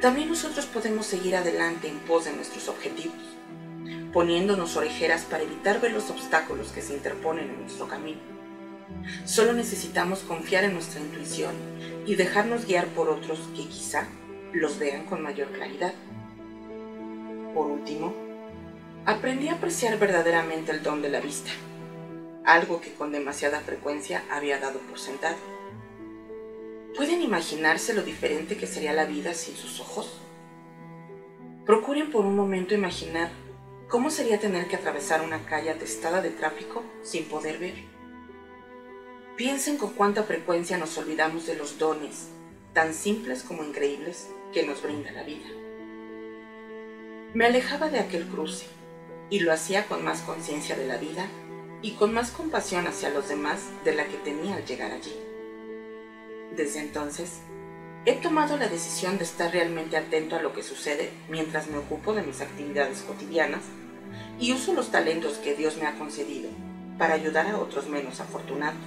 También 0.00 0.28
nosotros 0.28 0.66
podemos 0.66 1.06
seguir 1.06 1.36
adelante 1.36 1.88
en 1.88 1.98
pos 2.00 2.24
de 2.24 2.32
nuestros 2.32 2.68
objetivos 2.68 3.30
poniéndonos 4.12 4.76
orejeras 4.76 5.24
para 5.24 5.44
evitar 5.44 5.80
ver 5.80 5.92
los 5.92 6.10
obstáculos 6.10 6.72
que 6.72 6.82
se 6.82 6.94
interponen 6.94 7.48
en 7.48 7.60
nuestro 7.62 7.86
camino. 7.88 8.20
Solo 9.24 9.52
necesitamos 9.52 10.20
confiar 10.20 10.64
en 10.64 10.74
nuestra 10.74 11.00
intuición 11.00 11.54
y 12.06 12.16
dejarnos 12.16 12.66
guiar 12.66 12.86
por 12.88 13.08
otros 13.08 13.38
que 13.54 13.68
quizá 13.68 14.08
los 14.52 14.78
vean 14.78 15.06
con 15.06 15.22
mayor 15.22 15.48
claridad. 15.48 15.94
Por 17.54 17.66
último, 17.66 18.12
aprendí 19.06 19.48
a 19.48 19.54
apreciar 19.54 19.98
verdaderamente 19.98 20.72
el 20.72 20.82
don 20.82 21.02
de 21.02 21.08
la 21.08 21.20
vista, 21.20 21.50
algo 22.44 22.80
que 22.80 22.92
con 22.92 23.12
demasiada 23.12 23.60
frecuencia 23.60 24.24
había 24.30 24.58
dado 24.58 24.80
por 24.80 24.98
sentado. 24.98 25.36
¿Pueden 26.96 27.22
imaginarse 27.22 27.94
lo 27.94 28.02
diferente 28.02 28.56
que 28.56 28.66
sería 28.66 28.92
la 28.92 29.04
vida 29.04 29.34
sin 29.34 29.56
sus 29.56 29.80
ojos? 29.80 30.20
Procuren 31.64 32.10
por 32.10 32.26
un 32.26 32.36
momento 32.36 32.74
imaginar 32.74 33.30
¿Cómo 33.90 34.12
sería 34.12 34.38
tener 34.38 34.68
que 34.68 34.76
atravesar 34.76 35.20
una 35.20 35.44
calle 35.46 35.68
atestada 35.68 36.22
de 36.22 36.30
tráfico 36.30 36.84
sin 37.02 37.24
poder 37.24 37.58
ver? 37.58 37.74
Piensen 39.34 39.78
con 39.78 39.94
cuánta 39.94 40.22
frecuencia 40.22 40.78
nos 40.78 40.96
olvidamos 40.96 41.48
de 41.48 41.56
los 41.56 41.76
dones, 41.76 42.28
tan 42.72 42.94
simples 42.94 43.42
como 43.42 43.64
increíbles, 43.64 44.28
que 44.52 44.64
nos 44.64 44.80
brinda 44.80 45.10
la 45.10 45.24
vida. 45.24 45.48
Me 47.34 47.46
alejaba 47.46 47.88
de 47.88 47.98
aquel 47.98 48.28
cruce 48.28 48.66
y 49.28 49.40
lo 49.40 49.52
hacía 49.52 49.86
con 49.86 50.04
más 50.04 50.20
conciencia 50.20 50.76
de 50.76 50.86
la 50.86 50.96
vida 50.96 51.26
y 51.82 51.94
con 51.94 52.14
más 52.14 52.30
compasión 52.30 52.86
hacia 52.86 53.10
los 53.10 53.28
demás 53.28 53.70
de 53.84 53.96
la 53.96 54.06
que 54.06 54.18
tenía 54.18 54.54
al 54.54 54.64
llegar 54.66 54.92
allí. 54.92 55.16
Desde 56.56 56.80
entonces, 56.80 57.40
he 58.06 58.14
tomado 58.14 58.56
la 58.56 58.68
decisión 58.68 59.18
de 59.18 59.24
estar 59.24 59.52
realmente 59.52 59.96
atento 59.96 60.36
a 60.36 60.42
lo 60.42 60.52
que 60.52 60.62
sucede 60.62 61.10
mientras 61.28 61.68
me 61.68 61.78
ocupo 61.78 62.12
de 62.14 62.22
mis 62.22 62.40
actividades 62.40 63.02
cotidianas 63.02 63.62
y 64.38 64.52
uso 64.52 64.72
los 64.72 64.90
talentos 64.90 65.38
que 65.38 65.54
Dios 65.54 65.76
me 65.76 65.86
ha 65.86 65.98
concedido 65.98 66.50
para 66.98 67.14
ayudar 67.14 67.46
a 67.46 67.58
otros 67.58 67.88
menos 67.88 68.20
afortunados. 68.20 68.80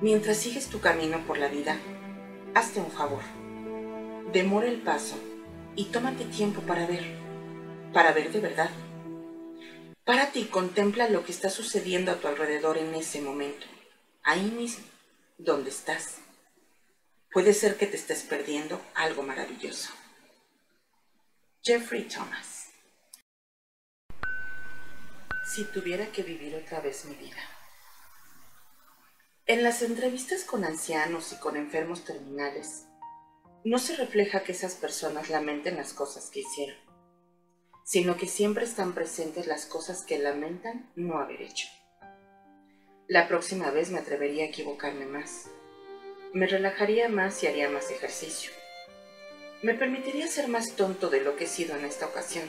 Mientras 0.00 0.36
sigues 0.36 0.68
tu 0.68 0.80
camino 0.80 1.20
por 1.26 1.38
la 1.38 1.48
vida, 1.48 1.78
hazte 2.54 2.80
un 2.80 2.90
favor. 2.90 3.22
Demora 4.32 4.66
el 4.66 4.80
paso 4.80 5.16
y 5.76 5.84
tómate 5.86 6.24
tiempo 6.24 6.62
para 6.62 6.86
ver, 6.86 7.04
para 7.92 8.12
ver 8.12 8.32
de 8.32 8.40
verdad. 8.40 8.70
Párate 10.04 10.40
y 10.40 10.44
contempla 10.44 11.08
lo 11.08 11.24
que 11.24 11.32
está 11.32 11.50
sucediendo 11.50 12.12
a 12.12 12.16
tu 12.16 12.28
alrededor 12.28 12.78
en 12.78 12.94
ese 12.94 13.20
momento, 13.20 13.66
ahí 14.22 14.52
mismo, 14.56 14.84
donde 15.38 15.70
estás. 15.70 16.18
Puede 17.32 17.52
ser 17.52 17.76
que 17.76 17.86
te 17.86 17.96
estés 17.96 18.22
perdiendo 18.22 18.80
algo 18.94 19.22
maravilloso. 19.22 19.92
Jeffrey 21.62 22.04
Thomas 22.04 22.66
si 25.56 25.64
tuviera 25.64 26.12
que 26.12 26.22
vivir 26.22 26.54
otra 26.54 26.80
vez 26.80 27.06
mi 27.06 27.14
vida. 27.14 27.40
En 29.46 29.62
las 29.62 29.80
entrevistas 29.80 30.44
con 30.44 30.64
ancianos 30.64 31.32
y 31.32 31.36
con 31.36 31.56
enfermos 31.56 32.04
terminales, 32.04 32.86
no 33.64 33.78
se 33.78 33.96
refleja 33.96 34.42
que 34.42 34.52
esas 34.52 34.74
personas 34.74 35.30
lamenten 35.30 35.76
las 35.76 35.94
cosas 35.94 36.30
que 36.30 36.40
hicieron, 36.40 36.76
sino 37.84 38.16
que 38.16 38.26
siempre 38.26 38.64
están 38.64 38.92
presentes 38.92 39.46
las 39.46 39.66
cosas 39.66 40.02
que 40.02 40.18
lamentan 40.18 40.92
no 40.94 41.18
haber 41.20 41.40
hecho. 41.40 41.68
La 43.08 43.28
próxima 43.28 43.70
vez 43.70 43.90
me 43.90 43.98
atrevería 43.98 44.44
a 44.44 44.48
equivocarme 44.48 45.06
más. 45.06 45.50
Me 46.32 46.46
relajaría 46.46 47.08
más 47.08 47.42
y 47.42 47.46
haría 47.46 47.68
más 47.70 47.90
ejercicio. 47.90 48.50
Me 49.62 49.74
permitiría 49.74 50.26
ser 50.26 50.48
más 50.48 50.72
tonto 50.76 51.08
de 51.08 51.20
lo 51.20 51.36
que 51.36 51.44
he 51.44 51.48
sido 51.48 51.76
en 51.76 51.84
esta 51.84 52.06
ocasión 52.06 52.48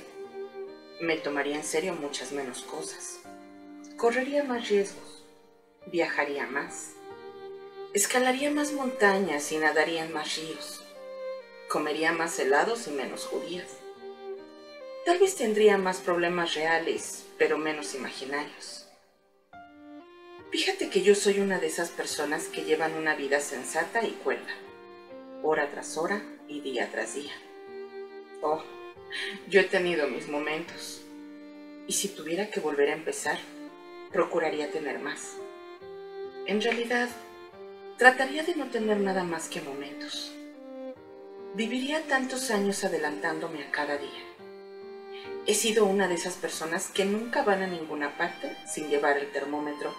me 0.99 1.15
tomaría 1.17 1.55
en 1.55 1.63
serio 1.63 1.93
muchas 1.93 2.31
menos 2.31 2.63
cosas. 2.63 3.19
Correría 3.97 4.43
más 4.43 4.67
riesgos. 4.67 5.23
Viajaría 5.85 6.47
más. 6.47 6.93
Escalaría 7.93 8.49
más 8.49 8.71
montañas 8.71 9.51
y 9.51 9.57
nadaría 9.57 10.05
en 10.05 10.13
más 10.13 10.35
ríos. 10.35 10.83
Comería 11.69 12.13
más 12.13 12.39
helados 12.39 12.87
y 12.87 12.91
menos 12.91 13.25
judías. 13.25 13.77
Tal 15.05 15.19
vez 15.19 15.35
tendría 15.35 15.77
más 15.77 15.99
problemas 15.99 16.55
reales, 16.55 17.25
pero 17.37 17.59
menos 17.59 17.93
imaginarios. 17.93 18.86
Fíjate 20.51 20.89
que 20.89 21.01
yo 21.01 21.13
soy 21.13 21.39
una 21.39 21.59
de 21.59 21.67
esas 21.67 21.89
personas 21.89 22.45
que 22.47 22.63
llevan 22.63 22.93
una 22.93 23.15
vida 23.15 23.41
sensata 23.41 24.03
y 24.03 24.11
cuerda, 24.11 24.53
hora 25.43 25.69
tras 25.69 25.97
hora 25.97 26.21
y 26.47 26.61
día 26.61 26.89
tras 26.89 27.15
día. 27.15 27.33
Oh, 28.41 28.63
yo 29.49 29.59
he 29.59 29.65
tenido 29.65 30.07
mis 30.07 30.29
momentos. 30.29 31.01
Y 31.85 31.93
si 31.93 32.09
tuviera 32.09 32.49
que 32.49 32.61
volver 32.61 32.89
a 32.89 32.93
empezar, 32.93 33.37
procuraría 34.13 34.71
tener 34.71 34.99
más. 34.99 35.35
En 36.45 36.61
realidad, 36.61 37.09
trataría 37.97 38.43
de 38.43 38.55
no 38.55 38.67
tener 38.67 38.99
nada 38.99 39.23
más 39.23 39.49
que 39.49 39.59
momentos. 39.59 40.31
Viviría 41.55 42.03
tantos 42.03 42.51
años 42.51 42.85
adelantándome 42.85 43.63
a 43.63 43.71
cada 43.71 43.97
día. 43.97 44.23
He 45.45 45.53
sido 45.53 45.85
una 45.85 46.07
de 46.07 46.15
esas 46.15 46.35
personas 46.35 46.87
que 46.87 47.03
nunca 47.03 47.43
van 47.43 47.63
a 47.63 47.67
ninguna 47.67 48.17
parte 48.17 48.55
sin 48.65 48.89
llevar 48.89 49.17
el 49.17 49.31
termómetro, 49.31 49.93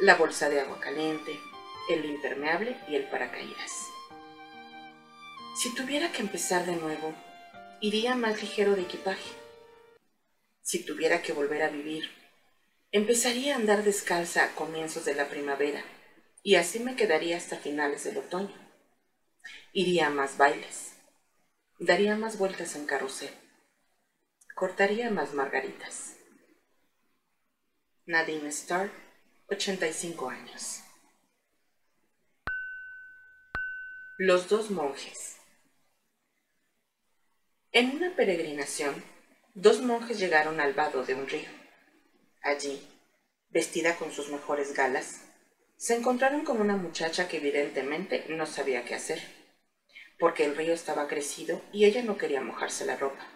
la 0.00 0.14
bolsa 0.16 0.48
de 0.48 0.60
agua 0.60 0.80
caliente, 0.80 1.38
el 1.88 2.04
impermeable 2.04 2.76
y 2.88 2.96
el 2.96 3.04
paracaídas. 3.08 3.88
Si 5.56 5.74
tuviera 5.74 6.10
que 6.12 6.22
empezar 6.22 6.64
de 6.64 6.76
nuevo, 6.76 7.14
iría 7.80 8.14
más 8.14 8.40
ligero 8.40 8.76
de 8.76 8.82
equipaje. 8.82 9.30
Si 10.62 10.84
tuviera 10.84 11.22
que 11.22 11.32
volver 11.32 11.62
a 11.62 11.68
vivir, 11.68 12.10
empezaría 12.92 13.54
a 13.54 13.56
andar 13.56 13.82
descalza 13.82 14.44
a 14.44 14.54
comienzos 14.54 15.04
de 15.04 15.14
la 15.14 15.28
primavera 15.28 15.82
y 16.42 16.54
así 16.54 16.80
me 16.80 16.96
quedaría 16.96 17.36
hasta 17.36 17.56
finales 17.56 18.04
del 18.04 18.18
otoño. 18.18 18.54
Iría 19.72 20.06
a 20.06 20.10
más 20.10 20.36
bailes, 20.36 20.94
daría 21.78 22.16
más 22.16 22.38
vueltas 22.38 22.76
en 22.76 22.86
carrusel, 22.86 23.30
cortaría 24.54 25.10
más 25.10 25.34
margaritas. 25.34 26.16
Nadine 28.06 28.48
Starr, 28.48 28.90
85 29.52 30.30
años. 30.30 30.80
Los 34.16 34.48
dos 34.48 34.70
monjes. 34.70 35.38
En 37.72 37.96
una 37.96 38.14
peregrinación, 38.14 39.02
dos 39.54 39.80
monjes 39.82 40.20
llegaron 40.20 40.60
al 40.60 40.74
vado 40.74 41.04
de 41.04 41.14
un 41.14 41.28
río. 41.28 41.48
Allí, 42.42 42.80
vestida 43.48 43.96
con 43.96 44.12
sus 44.12 44.28
mejores 44.28 44.72
galas, 44.72 45.22
se 45.76 45.96
encontraron 45.96 46.44
con 46.44 46.60
una 46.60 46.76
muchacha 46.76 47.26
que 47.26 47.38
evidentemente 47.38 48.26
no 48.28 48.46
sabía 48.46 48.84
qué 48.84 48.94
hacer, 48.94 49.20
porque 50.20 50.44
el 50.44 50.56
río 50.56 50.74
estaba 50.74 51.08
crecido 51.08 51.60
y 51.72 51.86
ella 51.86 52.04
no 52.04 52.18
quería 52.18 52.40
mojarse 52.40 52.86
la 52.86 52.96
ropa. 52.96 53.26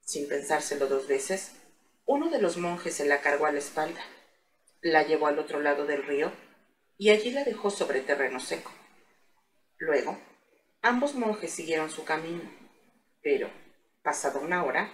Sin 0.00 0.28
pensárselo 0.28 0.86
dos 0.86 1.08
veces, 1.08 1.56
uno 2.06 2.30
de 2.30 2.40
los 2.40 2.56
monjes 2.56 2.94
se 2.94 3.04
la 3.04 3.20
cargó 3.20 3.46
a 3.46 3.52
la 3.52 3.58
espalda, 3.58 4.00
la 4.80 5.02
llevó 5.02 5.26
al 5.26 5.38
otro 5.38 5.60
lado 5.60 5.86
del 5.86 6.04
río 6.04 6.32
y 6.96 7.10
allí 7.10 7.30
la 7.30 7.44
dejó 7.44 7.70
sobre 7.70 8.00
terreno 8.00 8.40
seco. 8.40 8.72
Luego, 9.78 10.18
ambos 10.82 11.14
monjes 11.14 11.52
siguieron 11.52 11.90
su 11.90 12.04
camino 12.04 12.58
pero, 13.22 13.50
pasada 14.02 14.40
una 14.40 14.64
hora, 14.64 14.90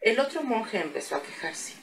el 0.00 0.18
otro 0.20 0.42
monje 0.42 0.78
empezó 0.80 1.16
a 1.16 1.22
quejarse. 1.22 1.74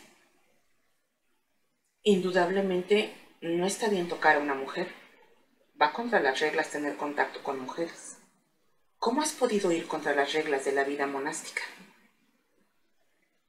Indudablemente, 2.04 3.16
no 3.42 3.66
está 3.66 3.90
bien 3.90 4.08
tocar 4.08 4.36
a 4.36 4.40
una 4.40 4.54
mujer. 4.54 4.88
Va 5.82 5.94
contra 5.94 6.20
las 6.20 6.40
reglas 6.40 6.70
tener 6.70 6.96
contacto 6.96 7.42
con 7.44 7.60
mujeres. 7.60 8.18
¿Cómo 8.98 9.22
has 9.22 9.32
podido 9.32 9.72
ir 9.72 9.88
contra 9.88 10.16
las 10.16 10.34
reglas 10.34 10.66
de 10.66 10.72
la 10.72 10.84
vida 10.84 11.08
monástica? 11.08 11.62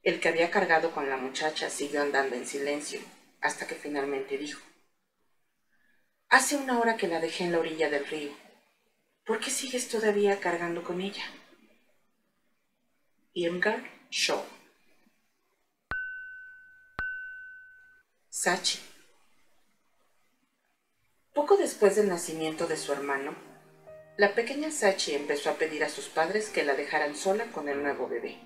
El 0.03 0.19
que 0.19 0.29
había 0.29 0.51
cargado 0.51 0.91
con 0.91 1.09
la 1.09 1.17
muchacha 1.17 1.69
siguió 1.69 2.01
andando 2.01 2.35
en 2.35 2.45
silencio 2.47 2.99
hasta 3.41 3.67
que 3.67 3.75
finalmente 3.75 4.37
dijo, 4.37 4.61
Hace 6.29 6.57
una 6.57 6.79
hora 6.79 6.95
que 6.95 7.07
la 7.07 7.19
dejé 7.19 7.45
en 7.45 7.53
la 7.53 7.59
orilla 7.59 7.89
del 7.89 8.05
río. 8.05 8.31
¿Por 9.25 9.39
qué 9.39 9.49
sigues 9.49 9.89
todavía 9.89 10.39
cargando 10.39 10.83
con 10.83 11.01
ella? 11.01 11.23
Irmgard 13.33 13.83
Shaw. 14.11 14.43
Sachi. 18.29 18.79
Poco 21.33 21.57
después 21.57 21.95
del 21.95 22.09
nacimiento 22.09 22.67
de 22.67 22.77
su 22.77 22.91
hermano, 22.93 23.35
la 24.17 24.35
pequeña 24.35 24.69
Sachi 24.71 25.15
empezó 25.15 25.49
a 25.49 25.55
pedir 25.55 25.83
a 25.83 25.89
sus 25.89 26.09
padres 26.09 26.49
que 26.49 26.63
la 26.63 26.75
dejaran 26.75 27.15
sola 27.15 27.45
con 27.51 27.69
el 27.69 27.81
nuevo 27.81 28.07
bebé. 28.07 28.37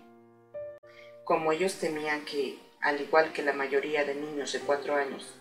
Como 1.25 1.51
ellos 1.51 1.75
temían 1.75 2.23
que, 2.25 2.59
al 2.83 2.99
igual 2.99 3.31
que 3.31 3.43
la 3.43 3.53
mayoría 3.53 4.03
de 4.03 4.13
niños 4.13 4.51
de 4.51 4.59
cuatro 4.59 4.95
años, 4.95 5.33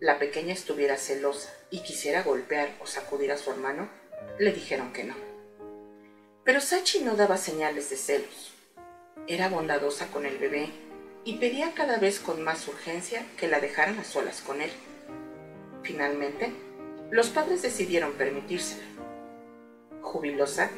la 0.00 0.18
pequeña 0.18 0.52
estuviera 0.52 0.96
celosa 0.96 1.54
y 1.70 1.80
quisiera 1.82 2.24
golpear 2.24 2.70
o 2.80 2.86
sacudir 2.86 3.30
a 3.30 3.38
su 3.38 3.50
hermano, 3.52 3.88
le 4.38 4.52
dijeron 4.52 4.92
que 4.92 5.04
no. 5.04 5.14
Pero 6.44 6.60
Sachi 6.60 7.00
no 7.04 7.14
daba 7.14 7.36
señales 7.36 7.88
de 7.90 7.96
celos. 7.96 8.52
Era 9.28 9.48
bondadosa 9.48 10.08
con 10.08 10.26
el 10.26 10.38
bebé 10.38 10.70
y 11.24 11.36
pedía 11.36 11.72
cada 11.72 11.98
vez 11.98 12.18
con 12.18 12.42
más 12.42 12.66
urgencia 12.66 13.24
que 13.36 13.46
la 13.46 13.60
dejaran 13.60 13.98
a 13.98 14.04
solas 14.04 14.40
con 14.40 14.60
él. 14.60 14.70
Finalmente, 15.82 16.52
los 17.10 17.28
padres 17.28 17.62
decidieron 17.62 18.14
permitírsela. 18.14 18.82
Jubilosa, 20.02 20.70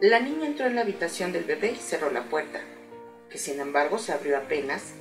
la 0.00 0.20
niña 0.20 0.46
entró 0.46 0.66
en 0.66 0.76
la 0.76 0.82
habitación 0.82 1.32
del 1.32 1.44
bebé 1.44 1.72
y 1.72 1.76
cerró 1.76 2.10
la 2.10 2.24
puerta, 2.24 2.60
que 3.28 3.38
sin 3.38 3.58
embargo 3.58 3.98
se 3.98 4.12
abrió 4.12 4.36
apenas, 4.36 4.92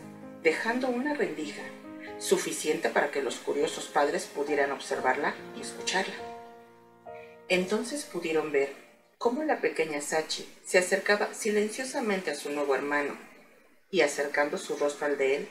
dejando 0.44 0.90
una 0.90 1.14
rendija 1.14 1.64
suficiente 2.20 2.90
para 2.90 3.12
que 3.12 3.24
los 3.24 3.38
curiosos 3.38 3.86
padres 3.88 4.26
pudieran 4.26 4.72
observarla 4.72 5.34
y 5.58 5.62
escucharla. 5.62 6.14
Entonces 7.48 8.04
pudieron 8.04 8.52
ver 8.52 8.74
cómo 9.18 9.44
la 9.44 9.62
pequeña 9.62 10.02
Sachi 10.02 10.48
se 10.66 10.78
acercaba 10.78 11.34
silenciosamente 11.34 12.32
a 12.32 12.36
su 12.36 12.52
nuevo 12.52 12.76
hermano 12.76 13.18
y 13.90 14.02
acercando 14.02 14.58
su 14.58 14.76
rostro 14.76 15.06
al 15.06 15.18
de 15.18 15.38
él, 15.38 15.50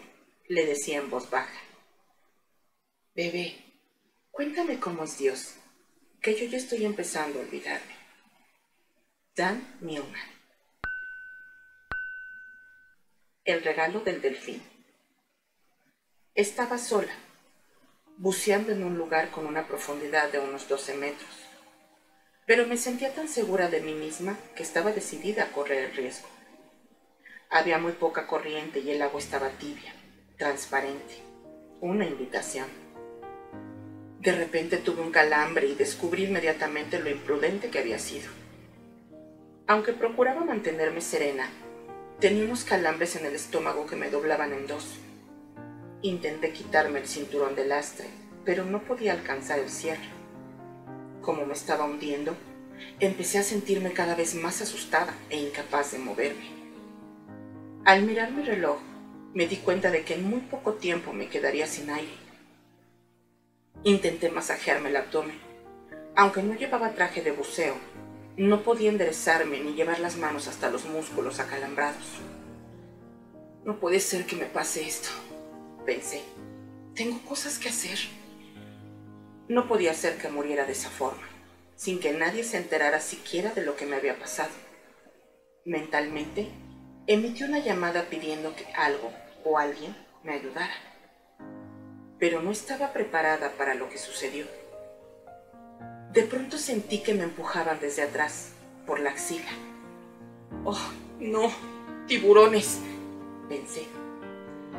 le 0.49 0.67
decía 0.67 0.99
en 0.99 1.09
voz 1.09 1.31
baja, 1.31 1.61
Bebé, 3.15 3.57
cuéntame 4.31 4.79
cómo 4.79 5.05
es 5.05 5.19
Dios, 5.19 5.55
que 6.21 6.35
yo 6.35 6.47
ya 6.47 6.59
estoy 6.59 6.85
empezando 6.85 7.39
a 7.39 7.43
olvidarme. 7.43 7.95
Dan 9.35 9.79
Newman. 9.81 10.33
El 13.45 13.63
regalo 13.63 14.01
del 14.01 14.21
delfín. 14.21 14.72
Estaba 16.35 16.79
sola, 16.79 17.13
buceando 18.17 18.73
en 18.73 18.85
un 18.85 18.97
lugar 18.97 19.31
con 19.31 19.45
una 19.45 19.69
profundidad 19.69 20.33
de 20.33 20.39
unos 20.39 20.67
12 20.67 20.95
metros, 20.95 21.29
pero 22.47 22.67
me 22.67 22.79
sentía 22.79 23.15
tan 23.15 23.29
segura 23.29 23.69
de 23.69 23.83
mí 23.83 23.93
misma 23.93 24.39
que 24.57 24.63
estaba 24.63 24.93
decidida 24.93 25.45
a 25.45 25.53
correr 25.53 25.91
el 25.91 25.95
riesgo. 25.95 26.27
Había 27.51 27.77
muy 27.77 27.93
poca 27.93 28.27
corriente 28.27 28.81
y 28.81 28.93
el 28.93 29.03
agua 29.03 29.21
estaba 29.21 29.51
tibia, 29.51 29.93
transparente, 30.39 31.17
una 31.83 32.07
invitación. 32.07 32.69
De 34.19 34.33
repente 34.33 34.79
tuve 34.79 35.03
un 35.03 35.13
calambre 35.13 35.67
y 35.67 35.75
descubrí 35.75 36.25
inmediatamente 36.25 36.99
lo 36.99 37.11
imprudente 37.11 37.69
que 37.69 37.81
había 37.81 37.99
sido. 37.99 38.31
Aunque 39.67 39.93
procuraba 39.93 40.47
mantenerme 40.47 41.03
serena, 41.03 41.51
tenía 42.21 42.47
unos 42.47 42.65
calambres 42.65 43.17
en 43.17 43.27
el 43.27 43.35
estómago 43.35 43.85
que 43.85 43.97
me 43.97 44.09
doblaban 44.09 44.55
en 44.55 44.67
dos 44.67 44.97
Intenté 46.03 46.53
quitarme 46.53 46.99
el 46.99 47.07
cinturón 47.07 47.55
de 47.55 47.65
lastre, 47.65 48.09
pero 48.45 48.65
no 48.65 48.83
podía 48.83 49.13
alcanzar 49.13 49.61
el 49.61 49.71
cierre. 49.71 50.11
Como 51.21 51.47
me 51.47 51.53
estaba 51.53 51.85
hundiendo, 51.85 52.35
empecé 52.99 53.39
a 53.39 53.45
sentirme 53.45 53.93
cada 53.93 54.17
vez 54.17 54.35
más 54.35 54.61
asustada 54.61 55.15
e 55.31 55.39
incapaz 55.39 55.93
de 55.93 55.99
moverme. 55.99 56.51
Al 57.85 58.03
mirar 58.03 58.33
mi 58.33 58.43
reloj, 58.43 58.79
me 59.33 59.47
di 59.47 59.59
cuenta 59.59 59.93
de 59.93 60.03
que 60.03 60.15
en 60.15 60.29
muy 60.29 60.41
poco 60.41 60.75
tiempo 60.75 61.13
me 61.13 61.29
quedaría 61.29 61.69
sin 61.69 61.89
aire. 61.89 62.13
Intenté 63.85 64.29
masajearme 64.29 64.89
el 64.89 64.97
abdomen. 64.97 65.39
Aunque 66.17 66.43
no 66.43 66.55
llevaba 66.55 66.95
traje 66.95 67.23
de 67.23 67.31
buceo, 67.31 67.77
no 68.37 68.63
podía 68.63 68.91
enderezarme 68.91 69.61
ni 69.61 69.75
llevar 69.75 70.01
las 70.01 70.17
manos 70.17 70.49
hasta 70.49 70.69
los 70.69 70.85
músculos 70.85 71.39
acalambrados. 71.39 72.19
No 73.65 73.79
puede 73.79 74.01
ser 74.01 74.27
que 74.27 74.35
me 74.35 74.47
pase 74.47 74.87
esto, 74.87 75.09
pensé. 75.85 76.23
Tengo 76.95 77.21
cosas 77.23 77.59
que 77.59 77.69
hacer. 77.69 77.99
No 79.49 79.69
podía 79.69 79.95
ser 79.95 80.19
que 80.19 80.29
muriera 80.29 80.65
de 80.65 80.73
esa 80.73 80.91
forma, 80.91 81.27
sin 81.77 82.01
que 82.01 82.13
nadie 82.13 82.45
se 82.45 82.57
enterara 82.57 83.01
siquiera 83.01 83.51
de 83.53 83.65
lo 83.65 83.77
que 83.77 83.87
me 83.87 83.97
había 83.97 84.19
pasado. 84.19 84.51
Mentalmente, 85.65 86.49
emití 87.07 87.45
una 87.45 87.59
llamada 87.59 88.09
pidiendo 88.09 88.55
que 88.55 88.67
algo 88.75 89.13
o 89.45 89.59
alguien 89.59 89.97
me 90.23 90.35
ayudara. 90.35 90.75
Pero 92.19 92.43
no 92.43 92.51
estaba 92.51 92.93
preparada 92.93 93.53
para 93.53 93.75
lo 93.75 93.89
que 93.89 93.99
sucedió. 93.99 94.47
De 96.13 96.23
pronto 96.23 96.59
sentí 96.59 97.03
que 97.03 97.15
me 97.15 97.25
empujaban 97.25 97.81
desde 97.81 98.03
atrás, 98.03 98.53
por 98.87 99.01
la 99.01 99.11
axila. 99.11 99.51
¡Oh, 100.65 100.79
no! 101.19 101.51
¡Tiburones! 102.07 102.79
pensé 103.49 104.02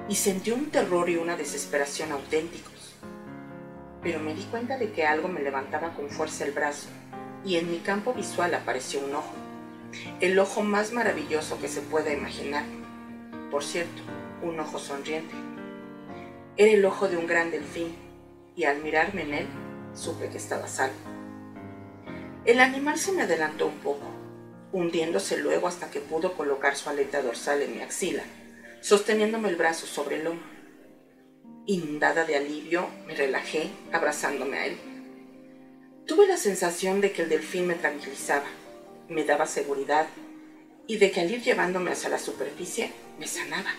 y 0.09 0.15
sentí 0.15 0.51
un 0.51 0.69
terror 0.69 1.09
y 1.09 1.15
una 1.15 1.37
desesperación 1.37 2.11
auténticos. 2.11 2.95
Pero 4.01 4.19
me 4.19 4.33
di 4.33 4.43
cuenta 4.43 4.77
de 4.77 4.91
que 4.91 5.05
algo 5.05 5.29
me 5.29 5.41
levantaba 5.41 5.93
con 5.93 6.09
fuerza 6.09 6.43
el 6.43 6.51
brazo 6.51 6.89
y 7.45 7.55
en 7.55 7.71
mi 7.71 7.79
campo 7.79 8.13
visual 8.13 8.53
apareció 8.53 8.99
un 9.05 9.15
ojo, 9.15 9.33
el 10.19 10.37
ojo 10.39 10.61
más 10.61 10.91
maravilloso 10.91 11.59
que 11.59 11.69
se 11.69 11.81
pueda 11.81 12.11
imaginar. 12.11 12.65
Por 13.49 13.63
cierto, 13.63 14.01
un 14.41 14.59
ojo 14.59 14.77
sonriente. 14.77 15.33
Era 16.57 16.71
el 16.71 16.83
ojo 16.85 17.07
de 17.07 17.17
un 17.17 17.27
gran 17.27 17.51
delfín 17.51 17.95
y 18.55 18.65
al 18.65 18.81
mirarme 18.83 19.21
en 19.23 19.33
él 19.33 19.47
supe 19.93 20.29
que 20.29 20.37
estaba 20.37 20.67
salvo. 20.67 20.95
El 22.45 22.59
animal 22.59 22.97
se 22.97 23.13
me 23.13 23.21
adelantó 23.21 23.67
un 23.67 23.77
poco, 23.77 24.05
hundiéndose 24.73 25.37
luego 25.37 25.67
hasta 25.67 25.89
que 25.89 26.01
pudo 26.01 26.33
colocar 26.33 26.75
su 26.75 26.89
aleta 26.89 27.21
dorsal 27.21 27.61
en 27.61 27.75
mi 27.75 27.81
axila 27.81 28.23
sosteniéndome 28.83 29.47
el 29.47 29.55
brazo 29.55 29.87
sobre 29.87 30.17
el 30.17 30.27
hombro. 30.27 30.45
Inundada 31.65 32.25
de 32.25 32.35
alivio, 32.35 32.89
me 33.07 33.15
relajé, 33.15 33.69
abrazándome 33.93 34.57
a 34.57 34.65
él. 34.65 34.77
Tuve 36.05 36.27
la 36.27 36.35
sensación 36.35 36.99
de 36.99 37.13
que 37.13 37.21
el 37.21 37.29
delfín 37.29 37.65
me 37.65 37.75
tranquilizaba, 37.75 38.45
me 39.07 39.23
daba 39.23 39.47
seguridad 39.47 40.07
y 40.85 40.97
de 40.97 41.11
que 41.11 41.21
al 41.21 41.31
ir 41.31 41.41
llevándome 41.41 41.91
hacia 41.91 42.09
la 42.09 42.19
superficie 42.19 42.91
me 43.17 43.25
sanaba. 43.25 43.73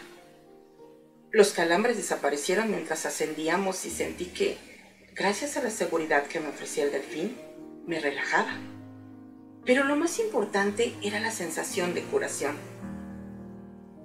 Los 1.31 1.53
calambres 1.53 1.99
desaparecieron 1.99 2.71
mientras 2.71 3.05
ascendíamos 3.05 3.85
y 3.85 3.91
sentí 3.91 4.27
que, 4.27 4.57
gracias 5.15 5.59
a 5.59 5.63
la 5.63 5.71
seguridad 5.71 6.25
que 6.29 6.41
me 6.41 6.49
ofrecía 6.49 6.85
el 6.85 6.93
delfín, 6.93 7.37
me 7.87 8.01
relajaba. 8.01 8.57
Pero 9.67 9.85
lo 9.85 9.97
más 9.97 10.19
importante 10.19 10.95
era 11.03 11.21
la 11.21 11.31
sensación 11.31 11.93
de 11.93 12.03
curación 12.05 12.74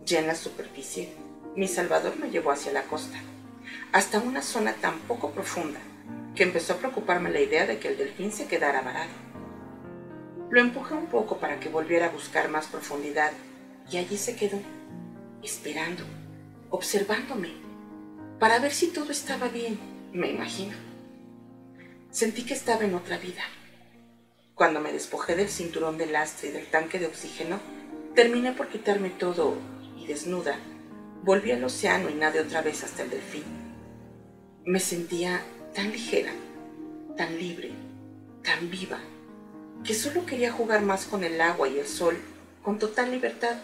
ya 0.10 0.22
la 0.24 0.36
superficie, 0.36 1.14
mi 1.56 1.68
salvador 1.68 2.18
me 2.18 2.32
llevó 2.32 2.52
hacia 2.52 2.74
la 2.74 2.84
costa, 2.84 3.18
hasta 3.92 4.20
una 4.20 4.42
zona 4.42 4.74
tan 4.74 4.98
poco 5.02 5.32
profunda 5.32 5.80
que 6.36 6.44
empezó 6.44 6.74
a 6.74 6.78
preocuparme 6.78 7.30
la 7.30 7.42
idea 7.42 7.68
de 7.68 7.80
que 7.80 7.90
el 7.90 7.98
delfín 7.98 8.32
se 8.32 8.48
quedara 8.48 8.82
varado. 8.82 9.12
Lo 10.50 10.60
empujé 10.60 10.96
un 10.96 11.08
poco 11.08 11.38
para 11.38 11.60
que 11.60 11.70
volviera 11.70 12.08
a 12.08 12.12
buscar 12.12 12.50
más 12.50 12.66
profundidad 12.66 13.32
y 13.92 13.98
allí 13.98 14.18
se 14.18 14.36
quedó, 14.36 14.60
esperando, 15.44 16.04
observándome, 16.72 17.50
para 18.40 18.58
ver 18.58 18.72
si 18.72 18.88
todo 18.88 19.12
estaba 19.12 19.48
bien, 19.48 19.80
me 20.12 20.30
imagino. 20.30 20.76
Sentí 22.10 22.46
que 22.46 22.56
estaba 22.56 22.84
en 22.84 22.96
otra 22.96 23.20
vida. 23.20 23.44
Cuando 24.56 24.80
me 24.80 24.92
despojé 24.92 25.36
del 25.36 25.50
cinturón 25.50 26.00
de 26.00 26.08
lastre 26.08 26.50
y 26.50 26.52
del 26.52 26.66
tanque 26.66 26.98
de 26.98 27.06
oxígeno, 27.06 27.60
terminé 28.16 28.54
por 28.54 28.70
quitarme 28.70 29.10
todo 29.10 29.56
desnuda, 30.10 30.56
volví 31.22 31.52
al 31.52 31.64
océano 31.64 32.10
y 32.10 32.16
nadé 32.16 32.40
otra 32.40 32.64
vez 32.64 32.84
hasta 32.84 33.04
el 33.04 33.12
delfín. 33.12 33.44
Me 34.66 34.80
sentía 34.80 35.42
tan 35.76 35.92
ligera, 35.92 36.32
tan 37.16 37.38
libre, 37.38 37.72
tan 38.44 38.72
viva, 38.72 39.00
que 39.84 39.94
solo 39.94 40.26
quería 40.26 40.52
jugar 40.52 40.82
más 40.82 41.06
con 41.06 41.24
el 41.24 41.40
agua 41.40 41.68
y 41.68 41.78
el 41.78 41.88
sol 41.88 42.18
con 42.64 42.80
total 42.80 43.12
libertad. 43.12 43.58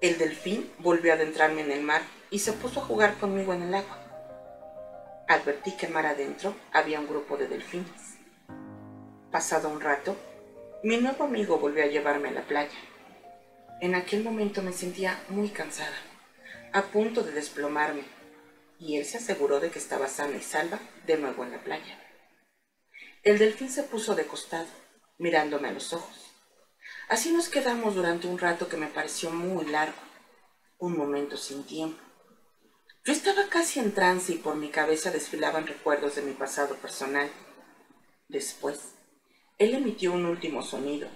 El 0.00 0.16
delfín 0.16 0.70
volvió 0.78 1.12
a 1.12 1.16
adentrarme 1.16 1.60
en 1.60 1.70
el 1.70 1.82
mar 1.82 2.00
y 2.30 2.38
se 2.38 2.54
puso 2.54 2.80
a 2.80 2.84
jugar 2.84 3.18
conmigo 3.18 3.52
en 3.52 3.62
el 3.62 3.74
agua. 3.74 4.00
Advertí 5.28 5.76
que 5.76 5.88
mar 5.88 6.06
adentro 6.06 6.54
había 6.72 6.98
un 6.98 7.06
grupo 7.06 7.36
de 7.36 7.46
delfines. 7.46 8.16
Pasado 9.30 9.68
un 9.68 9.82
rato, 9.82 10.16
mi 10.82 10.96
nuevo 10.96 11.24
amigo 11.24 11.58
volvió 11.58 11.84
a 11.84 11.88
llevarme 11.88 12.30
a 12.30 12.32
la 12.32 12.42
playa. 12.42 12.78
En 13.84 13.94
aquel 13.94 14.24
momento 14.24 14.62
me 14.62 14.72
sentía 14.72 15.22
muy 15.28 15.50
cansada, 15.50 15.94
a 16.72 16.84
punto 16.84 17.22
de 17.22 17.32
desplomarme, 17.32 18.02
y 18.78 18.96
él 18.96 19.04
se 19.04 19.18
aseguró 19.18 19.60
de 19.60 19.70
que 19.70 19.78
estaba 19.78 20.08
sana 20.08 20.38
y 20.38 20.40
salva 20.40 20.80
de 21.06 21.18
nuevo 21.18 21.44
en 21.44 21.50
la 21.50 21.62
playa. 21.62 22.02
El 23.22 23.36
delfín 23.36 23.68
se 23.68 23.82
puso 23.82 24.14
de 24.14 24.26
costado, 24.26 24.68
mirándome 25.18 25.68
a 25.68 25.72
los 25.72 25.92
ojos. 25.92 26.32
Así 27.10 27.30
nos 27.30 27.50
quedamos 27.50 27.94
durante 27.94 28.26
un 28.26 28.38
rato 28.38 28.70
que 28.70 28.78
me 28.78 28.86
pareció 28.86 29.28
muy 29.30 29.66
largo, 29.66 30.00
un 30.78 30.96
momento 30.96 31.36
sin 31.36 31.62
tiempo. 31.64 32.02
Yo 33.04 33.12
estaba 33.12 33.50
casi 33.50 33.80
en 33.80 33.92
trance 33.92 34.32
y 34.32 34.38
por 34.38 34.56
mi 34.56 34.70
cabeza 34.70 35.10
desfilaban 35.10 35.66
recuerdos 35.66 36.14
de 36.14 36.22
mi 36.22 36.32
pasado 36.32 36.74
personal. 36.76 37.30
Después, 38.28 38.94
él 39.58 39.74
emitió 39.74 40.14
un 40.14 40.24
último 40.24 40.62
sonido 40.62 41.06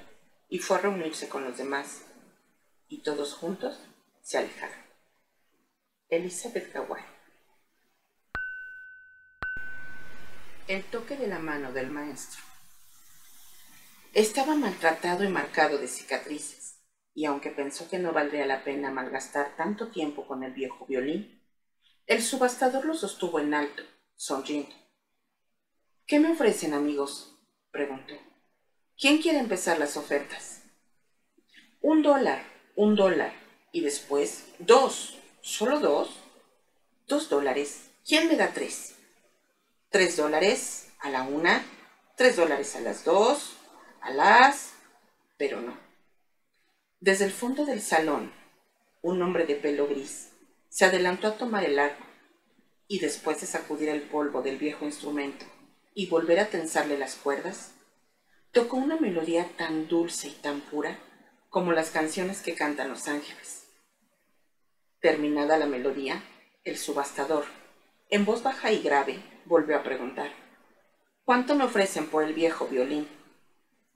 y 0.51 0.59
fue 0.59 0.77
a 0.77 0.81
reunirse 0.81 1.31
con 1.31 1.45
los 1.45 1.57
demás, 1.57 2.03
y 2.88 2.98
todos 3.03 3.35
juntos 3.35 3.79
se 4.22 4.38
alejaron. 4.38 4.79
Elizabeth 6.09 6.72
Kawai. 6.72 7.05
El 10.66 10.85
toque 10.85 11.16
de 11.16 11.27
la 11.27 11.38
mano 11.38 11.72
del 11.72 11.90
maestro. 11.90 12.42
Estaba 14.14 14.55
maltratado 14.55 15.22
y 15.24 15.29
marcado 15.29 15.79
de 15.79 15.87
cicatrices, 15.87 16.81
y 17.14 17.27
aunque 17.27 17.51
pensó 17.51 17.88
que 17.88 17.98
no 17.98 18.12
valdría 18.12 18.46
la 18.46 18.64
pena 18.64 18.90
malgastar 18.90 19.55
tanto 19.57 19.88
tiempo 19.88 20.27
con 20.27 20.42
el 20.42 20.53
viejo 20.53 20.87
violín, 20.87 21.42
el 22.07 22.22
subastador 22.22 22.87
lo 22.87 22.94
sostuvo 22.94 23.38
en 23.38 23.53
alto, 23.53 23.83
sonriendo. 24.16 24.74
¿Qué 26.07 26.18
me 26.18 26.33
ofrecen, 26.33 26.72
amigos? 26.72 27.38
preguntó. 27.70 28.14
¿Quién 28.98 29.20
quiere 29.20 29.38
empezar 29.38 29.79
las 29.79 29.96
ofertas? 29.98 30.62
Un 31.83 32.03
dólar, 32.03 32.42
un 32.79 32.95
dólar, 32.95 33.33
y 33.73 33.81
después 33.81 34.45
dos. 34.61 35.19
¿Solo 35.41 35.81
dos? 35.81 36.11
Dos 37.09 37.29
dólares. 37.29 37.91
¿Quién 38.07 38.29
me 38.29 38.37
da 38.37 38.53
tres? 38.55 38.95
Tres 39.91 40.17
dólares 40.17 40.87
a 41.01 41.11
la 41.11 41.25
una, 41.25 41.67
tres 42.14 42.37
dólares 42.37 42.77
a 42.77 42.81
las 42.81 43.05
dos, 43.05 43.57
a 44.01 44.12
las... 44.12 44.75
pero 45.37 45.61
no. 45.61 45.77
Desde 47.01 47.25
el 47.25 47.33
fondo 47.33 47.67
del 47.67 47.83
salón, 47.83 48.33
un 49.03 49.23
hombre 49.23 49.45
de 49.45 49.57
pelo 49.57 49.88
gris 49.88 50.29
se 50.69 50.85
adelantó 50.85 51.27
a 51.27 51.37
tomar 51.37 51.64
el 51.64 51.81
arco 51.81 52.07
y 52.87 53.01
después 53.01 53.41
de 53.41 53.49
sacudir 53.49 53.88
el 53.88 54.03
polvo 54.03 54.41
del 54.41 54.57
viejo 54.57 54.85
instrumento 54.85 55.47
y 55.95 56.07
volver 56.07 56.38
a 56.38 56.49
tensarle 56.49 56.97
las 56.97 57.17
cuerdas, 57.17 57.73
tocó 58.53 58.77
una 58.77 59.01
melodía 59.01 59.51
tan 59.57 59.88
dulce 59.88 60.29
y 60.29 60.35
tan 60.35 60.61
pura 60.61 60.97
como 61.49 61.73
las 61.73 61.91
canciones 61.91 62.43
que 62.43 62.55
cantan 62.55 62.89
los 62.89 63.09
ángeles. 63.09 63.69
Terminada 65.01 65.57
la 65.57 65.67
melodía, 65.67 66.23
el 66.65 66.77
subastador, 66.77 67.45
en 68.11 68.25
voz 68.25 68.43
baja 68.43 68.73
y 68.73 68.83
grave, 68.83 69.23
volvió 69.45 69.77
a 69.77 69.83
preguntar, 69.83 70.31
¿cuánto 71.25 71.55
me 71.55 71.65
ofrecen 71.65 72.09
por 72.09 72.25
el 72.25 72.35
viejo 72.35 72.67
violín? 72.67 73.09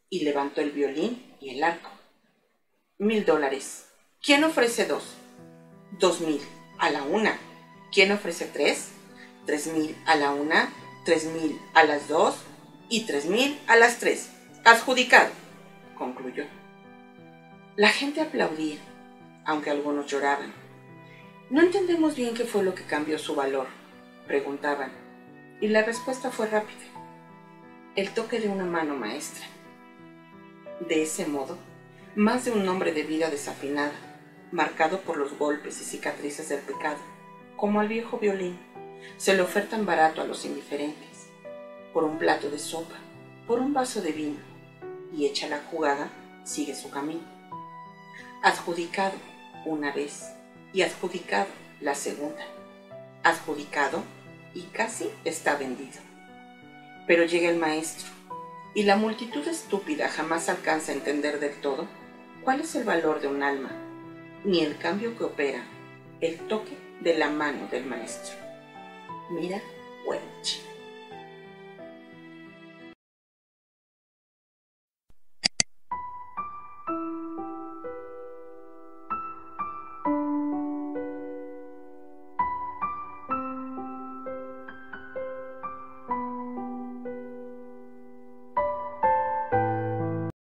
Y 0.09 0.25
levantó 0.25 0.61
el 0.61 0.71
violín 0.71 1.37
y 1.41 1.51
el 1.57 1.65
arco. 1.65 1.91
Mil 2.99 3.25
dólares. 3.25 3.87
¿Quién 4.23 4.45
ofrece 4.45 4.87
dos? 4.87 5.15
Dos 5.99 6.21
mil 6.21 6.41
a 6.79 6.91
la 6.91 7.03
una. 7.03 7.39
¿Quién 7.93 8.13
ofrece 8.13 8.47
tres? 8.47 8.93
Tres 9.47 9.67
mil 9.67 9.97
a 10.07 10.15
la 10.15 10.33
una, 10.33 10.73
tres 11.05 11.25
mil 11.25 11.59
a 11.75 11.85
las 11.85 12.09
dos 12.09 12.37
y 12.89 13.07
tres 13.07 13.25
mil 13.25 13.59
a 13.67 13.77
las 13.77 13.99
tres. 13.99 14.31
Adjudicado, 14.65 15.31
concluyó. 15.97 16.45
La 17.75 17.89
gente 17.89 18.21
aplaudía, 18.21 18.77
aunque 19.47 19.71
algunos 19.71 20.07
lloraban. 20.07 20.53
No 21.49 21.63
entendemos 21.63 22.15
bien 22.15 22.35
qué 22.35 22.45
fue 22.45 22.63
lo 22.63 22.75
que 22.75 22.85
cambió 22.85 23.19
su 23.19 23.35
valor, 23.35 23.67
preguntaban, 24.27 24.93
y 25.59 25.69
la 25.69 25.83
respuesta 25.83 26.31
fue 26.31 26.49
rápida. 26.49 26.85
El 27.97 28.11
toque 28.11 28.41
de 28.41 28.51
una 28.51 28.67
mano 28.67 28.95
maestra. 28.95 29.47
De 30.87 31.01
ese 31.01 31.25
modo, 31.25 31.57
más 32.15 32.45
de 32.45 32.51
un 32.51 32.69
hombre 32.69 32.93
de 32.93 33.05
vida 33.05 33.31
desafinada, 33.31 33.95
marcado 34.51 35.01
por 35.01 35.17
los 35.17 35.39
golpes 35.39 35.81
y 35.81 35.85
cicatrices 35.85 36.51
del 36.51 36.61
pecado, 36.61 37.01
como 37.57 37.81
al 37.81 37.89
viejo 37.89 38.19
violín, 38.19 38.59
se 39.17 39.33
le 39.33 39.41
ofertan 39.41 39.87
barato 39.87 40.21
a 40.21 40.27
los 40.27 40.45
indiferentes, 40.45 41.31
por 41.95 42.05
un 42.05 42.19
plato 42.19 42.51
de 42.51 42.59
sopa, 42.59 42.97
por 43.47 43.61
un 43.61 43.73
vaso 43.73 44.03
de 44.03 44.13
vino, 44.13 44.41
y 45.11 45.25
hecha 45.25 45.49
la 45.49 45.63
jugada, 45.71 46.11
sigue 46.45 46.75
su 46.75 46.91
camino. 46.91 47.42
Adjudicado 48.45 49.15
una 49.65 49.93
vez 49.93 50.33
y 50.73 50.83
adjudicado 50.83 51.47
la 51.81 51.95
segunda. 51.95 52.45
Adjudicado 53.23 54.03
y 54.53 54.63
casi 54.63 55.09
está 55.25 55.55
vendido. 55.55 56.01
Pero 57.07 57.25
llega 57.25 57.49
el 57.49 57.57
maestro, 57.57 58.09
y 58.75 58.83
la 58.83 58.97
multitud 58.97 59.47
estúpida 59.47 60.09
jamás 60.09 60.49
alcanza 60.49 60.91
a 60.91 60.97
entender 60.97 61.39
del 61.39 61.55
todo 61.61 61.87
cuál 62.43 62.63
es 62.63 62.75
el 62.75 62.83
valor 62.83 63.21
de 63.21 63.29
un 63.29 63.45
alma 63.45 63.71
ni 64.45 64.61
el 64.61 64.77
cambio 64.77 65.17
que 65.17 65.23
opera 65.23 65.63
el 66.21 66.37
toque 66.49 66.77
de 67.01 67.17
la 67.17 67.31
mano 67.31 67.69
del 67.69 67.87
maestro. 67.87 68.35
Mira, 69.31 69.63
Welch. 70.05 70.72